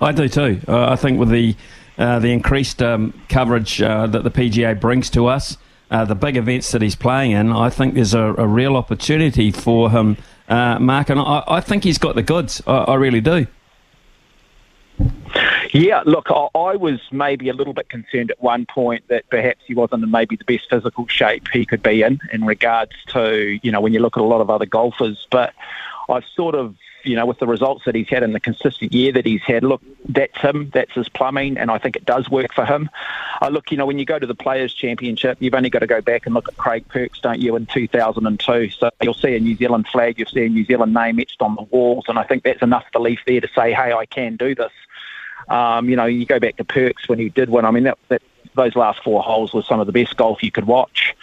I 0.00 0.12
do 0.12 0.28
too. 0.28 0.60
Uh, 0.66 0.90
I 0.90 0.96
think 0.96 1.18
with 1.18 1.30
the 1.30 1.54
uh, 1.98 2.18
the 2.18 2.32
increased 2.32 2.82
um, 2.82 3.12
coverage 3.28 3.82
uh, 3.82 4.06
that 4.06 4.24
the 4.24 4.30
PGA 4.30 4.78
brings 4.78 5.10
to 5.10 5.26
us, 5.26 5.58
uh, 5.90 6.04
the 6.04 6.14
big 6.14 6.36
events 6.36 6.72
that 6.72 6.80
he's 6.80 6.94
playing 6.94 7.32
in, 7.32 7.52
I 7.52 7.68
think 7.68 7.94
there's 7.94 8.14
a, 8.14 8.34
a 8.38 8.46
real 8.46 8.76
opportunity 8.76 9.50
for 9.50 9.90
him, 9.90 10.16
uh, 10.48 10.78
Mark, 10.78 11.10
and 11.10 11.20
I, 11.20 11.42
I, 11.46 11.60
think 11.60 11.84
he's 11.84 11.98
got 11.98 12.14
the 12.14 12.22
goods. 12.22 12.62
I, 12.66 12.76
I 12.76 12.94
really 12.94 13.20
do. 13.20 13.46
Yeah, 15.72 16.02
look, 16.04 16.28
I 16.30 16.76
was 16.76 17.00
maybe 17.12 17.48
a 17.48 17.52
little 17.52 17.72
bit 17.72 17.88
concerned 17.88 18.30
at 18.30 18.42
one 18.42 18.66
point 18.66 19.06
that 19.08 19.28
perhaps 19.30 19.60
he 19.66 19.74
wasn't 19.74 20.02
in 20.02 20.10
maybe 20.10 20.36
the 20.36 20.44
best 20.44 20.68
physical 20.68 21.06
shape 21.06 21.46
he 21.52 21.64
could 21.64 21.82
be 21.82 22.02
in, 22.02 22.18
in 22.32 22.44
regards 22.44 22.92
to, 23.08 23.58
you 23.62 23.70
know, 23.70 23.80
when 23.80 23.92
you 23.92 24.00
look 24.00 24.16
at 24.16 24.22
a 24.22 24.26
lot 24.26 24.40
of 24.40 24.50
other 24.50 24.66
golfers. 24.66 25.26
But 25.30 25.54
I've 26.08 26.24
sort 26.34 26.56
of, 26.56 26.74
you 27.04 27.14
know, 27.14 27.24
with 27.24 27.38
the 27.38 27.46
results 27.46 27.84
that 27.84 27.94
he's 27.94 28.08
had 28.08 28.22
and 28.24 28.34
the 28.34 28.40
consistent 28.40 28.92
year 28.92 29.12
that 29.12 29.24
he's 29.24 29.42
had, 29.42 29.62
look, 29.62 29.80
that's 30.08 30.36
him, 30.40 30.70
that's 30.74 30.92
his 30.92 31.08
plumbing, 31.08 31.56
and 31.56 31.70
I 31.70 31.78
think 31.78 31.94
it 31.94 32.04
does 32.04 32.28
work 32.28 32.52
for 32.52 32.64
him. 32.66 32.90
I 33.40 33.48
look, 33.48 33.70
you 33.70 33.76
know, 33.76 33.86
when 33.86 33.98
you 33.98 34.04
go 34.04 34.18
to 34.18 34.26
the 34.26 34.34
Players' 34.34 34.74
Championship, 34.74 35.38
you've 35.40 35.54
only 35.54 35.70
got 35.70 35.78
to 35.78 35.86
go 35.86 36.00
back 36.00 36.26
and 36.26 36.34
look 36.34 36.48
at 36.48 36.56
Craig 36.56 36.86
Perks, 36.88 37.20
don't 37.20 37.40
you, 37.40 37.54
in 37.54 37.66
2002. 37.66 38.70
So 38.70 38.90
you'll 39.02 39.14
see 39.14 39.36
a 39.36 39.40
New 39.40 39.56
Zealand 39.56 39.86
flag, 39.86 40.18
you'll 40.18 40.28
see 40.28 40.44
a 40.44 40.48
New 40.48 40.64
Zealand 40.64 40.92
name 40.92 41.20
etched 41.20 41.40
on 41.40 41.54
the 41.54 41.62
walls, 41.62 42.06
and 42.08 42.18
I 42.18 42.24
think 42.24 42.42
that's 42.42 42.62
enough 42.62 42.84
belief 42.92 43.20
there 43.24 43.40
to 43.40 43.48
say, 43.54 43.72
hey, 43.72 43.92
I 43.92 44.04
can 44.06 44.36
do 44.36 44.54
this. 44.54 44.72
Um, 45.48 45.88
you 45.88 45.96
know, 45.96 46.06
you 46.06 46.26
go 46.26 46.38
back 46.38 46.56
to 46.56 46.64
Perks 46.64 47.08
when 47.08 47.18
he 47.18 47.28
did 47.28 47.50
win. 47.50 47.64
I 47.64 47.70
mean, 47.70 47.84
that, 47.84 47.98
that, 48.08 48.22
those 48.54 48.74
last 48.74 49.02
four 49.02 49.22
holes 49.22 49.52
were 49.52 49.62
some 49.62 49.80
of 49.80 49.86
the 49.86 49.92
best 49.92 50.16
golf 50.16 50.42
you 50.42 50.50
could 50.50 50.66
watch. 50.66 51.14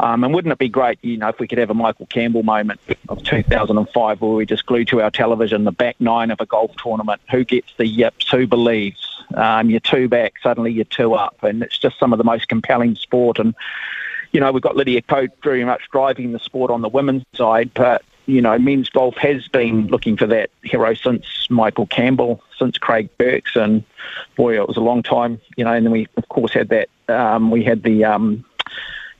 Um, 0.00 0.22
and 0.22 0.32
wouldn't 0.32 0.52
it 0.52 0.58
be 0.58 0.68
great, 0.68 0.98
you 1.02 1.16
know, 1.16 1.28
if 1.28 1.40
we 1.40 1.48
could 1.48 1.58
have 1.58 1.70
a 1.70 1.74
Michael 1.74 2.06
Campbell 2.06 2.44
moment 2.44 2.80
of 3.08 3.22
2005 3.24 4.20
where 4.20 4.30
we 4.30 4.46
just 4.46 4.64
glue 4.64 4.84
to 4.86 5.02
our 5.02 5.10
television 5.10 5.64
the 5.64 5.72
back 5.72 5.96
nine 6.00 6.30
of 6.30 6.40
a 6.40 6.46
golf 6.46 6.70
tournament, 6.76 7.20
who 7.30 7.44
gets 7.44 7.72
the 7.78 7.86
yips, 7.86 8.30
who 8.30 8.46
believes. 8.46 9.24
Um, 9.34 9.70
you're 9.70 9.80
two 9.80 10.08
back, 10.08 10.34
suddenly 10.40 10.72
you're 10.72 10.84
two 10.84 11.14
up. 11.14 11.42
And 11.42 11.62
it's 11.62 11.78
just 11.78 11.98
some 11.98 12.12
of 12.12 12.18
the 12.18 12.24
most 12.24 12.48
compelling 12.48 12.94
sport. 12.94 13.40
And, 13.40 13.54
you 14.32 14.40
know, 14.40 14.52
we've 14.52 14.62
got 14.62 14.76
Lydia 14.76 15.02
Ko 15.02 15.26
very 15.42 15.64
much 15.64 15.82
driving 15.90 16.32
the 16.32 16.38
sport 16.38 16.70
on 16.70 16.80
the 16.80 16.88
women's 16.88 17.24
side, 17.34 17.72
but 17.74 18.02
you 18.26 18.42
know, 18.42 18.58
men's 18.58 18.90
golf 18.90 19.16
has 19.16 19.48
been 19.48 19.86
looking 19.86 20.14
for 20.14 20.26
that 20.26 20.50
hero 20.62 20.92
since 20.92 21.48
Michael 21.48 21.86
Campbell, 21.86 22.42
since 22.58 22.78
Craig 22.78 23.08
Perks, 23.18 23.56
and 23.56 23.84
boy, 24.36 24.56
it 24.56 24.66
was 24.66 24.76
a 24.76 24.80
long 24.80 25.02
time, 25.02 25.40
you 25.56 25.64
know. 25.64 25.72
And 25.72 25.86
then 25.86 25.92
we, 25.92 26.08
of 26.16 26.28
course, 26.28 26.52
had 26.52 26.68
that. 26.68 26.88
Um, 27.08 27.50
we 27.50 27.64
had 27.64 27.82
the 27.82 28.04
um, 28.04 28.44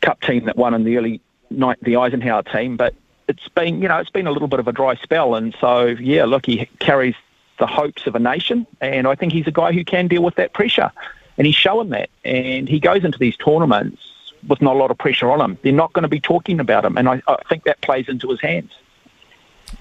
Cup 0.02 0.20
team 0.20 0.44
that 0.44 0.56
won 0.56 0.74
in 0.74 0.84
the 0.84 0.96
early 0.96 1.20
night, 1.50 1.78
the 1.82 1.96
Eisenhower 1.96 2.42
team, 2.42 2.76
but 2.76 2.94
it's 3.28 3.48
been, 3.48 3.82
you 3.82 3.88
know, 3.88 3.98
it's 3.98 4.10
been 4.10 4.26
a 4.26 4.32
little 4.32 4.48
bit 4.48 4.60
of 4.60 4.68
a 4.68 4.72
dry 4.72 4.96
spell, 4.96 5.34
and 5.34 5.54
so 5.60 5.86
yeah, 5.86 6.24
look, 6.24 6.46
he 6.46 6.66
carries 6.78 7.14
the 7.58 7.66
hopes 7.66 8.06
of 8.06 8.14
a 8.14 8.18
nation, 8.18 8.66
and 8.80 9.06
I 9.06 9.14
think 9.14 9.32
he's 9.32 9.46
a 9.46 9.52
guy 9.52 9.72
who 9.72 9.84
can 9.84 10.08
deal 10.08 10.22
with 10.22 10.36
that 10.36 10.52
pressure, 10.52 10.90
and 11.36 11.46
he's 11.46 11.56
shown 11.56 11.90
that, 11.90 12.10
and 12.24 12.68
he 12.68 12.80
goes 12.80 13.04
into 13.04 13.18
these 13.18 13.36
tournaments 13.36 14.02
with 14.46 14.62
not 14.62 14.76
a 14.76 14.78
lot 14.78 14.90
of 14.90 14.98
pressure 14.98 15.30
on 15.30 15.40
him. 15.40 15.58
They're 15.62 15.72
not 15.72 15.92
going 15.92 16.04
to 16.04 16.08
be 16.08 16.20
talking 16.20 16.60
about 16.60 16.84
him, 16.84 16.96
and 16.96 17.08
I, 17.08 17.22
I 17.26 17.36
think 17.48 17.64
that 17.64 17.80
plays 17.80 18.08
into 18.08 18.28
his 18.28 18.40
hands. 18.40 18.72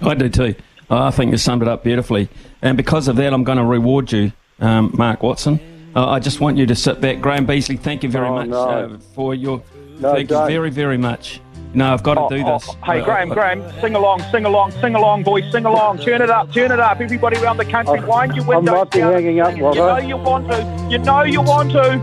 I 0.01 0.15
do 0.15 0.29
too. 0.29 0.55
I 0.89 1.11
think 1.11 1.31
you 1.31 1.37
summed 1.37 1.61
it 1.61 1.67
up 1.67 1.83
beautifully. 1.83 2.29
And 2.61 2.77
because 2.77 3.07
of 3.07 3.15
that, 3.17 3.33
I'm 3.33 3.43
going 3.43 3.57
to 3.57 3.65
reward 3.65 4.11
you, 4.11 4.31
um, 4.59 4.91
Mark 4.93 5.21
Watson. 5.23 5.59
Uh, 5.95 6.09
I 6.09 6.19
just 6.19 6.39
want 6.39 6.57
you 6.57 6.65
to 6.65 6.75
sit 6.75 7.01
back. 7.01 7.21
Graham 7.21 7.45
Beasley, 7.45 7.77
thank 7.77 8.03
you 8.03 8.09
very 8.09 8.27
oh, 8.27 8.35
much 8.35 8.49
no. 8.49 8.59
uh, 8.59 8.97
for 9.15 9.33
your. 9.35 9.63
No, 9.99 10.13
thank 10.13 10.29
don't. 10.29 10.43
you 10.43 10.55
very, 10.55 10.69
very 10.69 10.97
much. 10.97 11.41
No, 11.73 11.91
I've 11.93 12.03
got 12.03 12.15
to 12.15 12.21
oh, 12.21 12.29
do 12.29 12.37
this. 12.37 12.65
Oh, 12.69 12.77
hey, 12.85 13.03
Graham, 13.03 13.29
Graham, 13.29 13.61
sing 13.81 13.95
along, 13.95 14.21
sing 14.31 14.45
along, 14.45 14.71
sing 14.71 14.95
along, 14.95 15.23
boys, 15.23 15.43
sing 15.51 15.65
along. 15.65 15.99
Turn 15.99 16.21
it 16.21 16.29
up, 16.29 16.51
turn 16.53 16.71
it 16.71 16.79
up. 16.79 17.01
Everybody 17.01 17.37
around 17.37 17.57
the 17.57 17.65
country, 17.65 17.99
oh, 17.99 18.07
wind 18.07 18.35
your 18.35 18.45
windows 18.45 18.73
I 18.73 18.77
might 18.77 18.91
be 18.91 18.99
down. 18.99 19.13
hanging 19.13 19.39
up, 19.39 19.55
You 19.55 19.61
know 19.61 19.97
you 19.97 20.17
want 20.17 20.47
to. 20.49 20.87
You 20.89 20.97
know 20.99 21.23
you 21.23 21.41
want 21.41 21.71
to. 21.71 21.93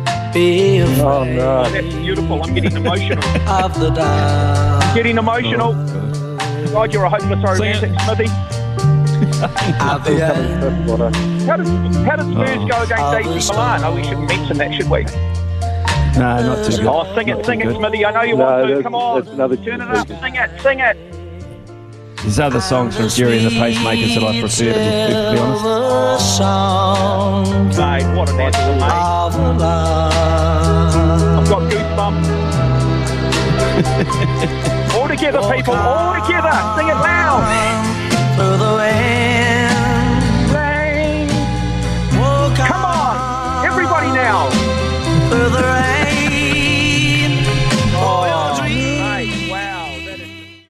oh, 1.03 1.25
no. 1.25 1.63
Oh, 1.65 1.71
that's 1.71 1.95
beautiful. 1.95 2.43
I'm 2.43 2.55
getting 2.55 2.77
emotional. 2.77 3.25
of 3.49 3.81
the 3.81 4.01
I'm 4.01 4.95
getting 4.95 5.19
emotional. 5.19 5.73
Oh, 5.75 6.69
God, 6.73 6.93
you're 6.93 7.05
a 7.05 7.11
hopeless 7.11 7.43
romantic, 7.43 7.99
Smithy. 8.01 8.64
how, 9.79 9.99
does, 9.99 10.21
how 10.21 11.57
does 11.57 12.27
Spurs 12.33 12.59
oh. 12.61 12.69
go 12.69 12.83
against 12.83 13.03
oh. 13.03 13.17
AC 13.17 13.53
Milan? 13.53 13.85
Oh, 13.85 13.95
we 13.95 14.03
shouldn't 14.03 14.29
mention 14.29 14.57
that, 14.59 14.75
should 14.75 14.91
we? 14.91 15.05
No, 16.19 16.55
not 16.55 16.65
too 16.65 16.77
good. 16.77 16.87
Oh, 16.87 17.15
sing 17.15 17.29
it, 17.29 17.45
sing 17.45 17.61
it, 17.61 17.75
Smithy. 17.77 18.05
I 18.05 18.11
know 18.13 18.23
you 18.23 18.37
no, 18.37 18.45
want 18.45 18.69
to. 18.69 18.83
Come 18.83 18.95
on. 18.95 19.27
Another 19.29 19.57
Turn 19.57 19.81
it 19.81 19.89
up. 19.89 20.07
Sing 20.07 20.35
it, 20.37 20.61
sing 20.61 20.81
it. 20.81 20.97
There's 22.23 22.39
other 22.39 22.61
songs 22.61 22.97
from 22.97 23.09
Gerry 23.09 23.39
and 23.39 23.47
the 23.47 23.51
Pacemakers 23.51 24.15
that 24.15 24.25
I 24.25 24.41
prefer, 24.41 24.73
to 24.73 24.79
be 24.79 24.85
perfectly 24.85 25.39
honest. 25.39 26.41
Mate, 27.79 28.07
what 28.17 28.31
an 28.31 28.41
anthem, 28.41 28.79
mate. 28.79 28.93
I've 31.37 31.49
got 31.49 31.63
goosebumps. 31.71 32.29
all 34.95 35.09
together, 35.09 35.41
people, 35.55 35.75
all 35.75 36.15
together. 36.15 36.53
Sing 36.79 36.89
it 36.89 36.95
loud 36.95 37.94
through 38.37 38.57
the 38.57 38.75
way. 38.77 39.34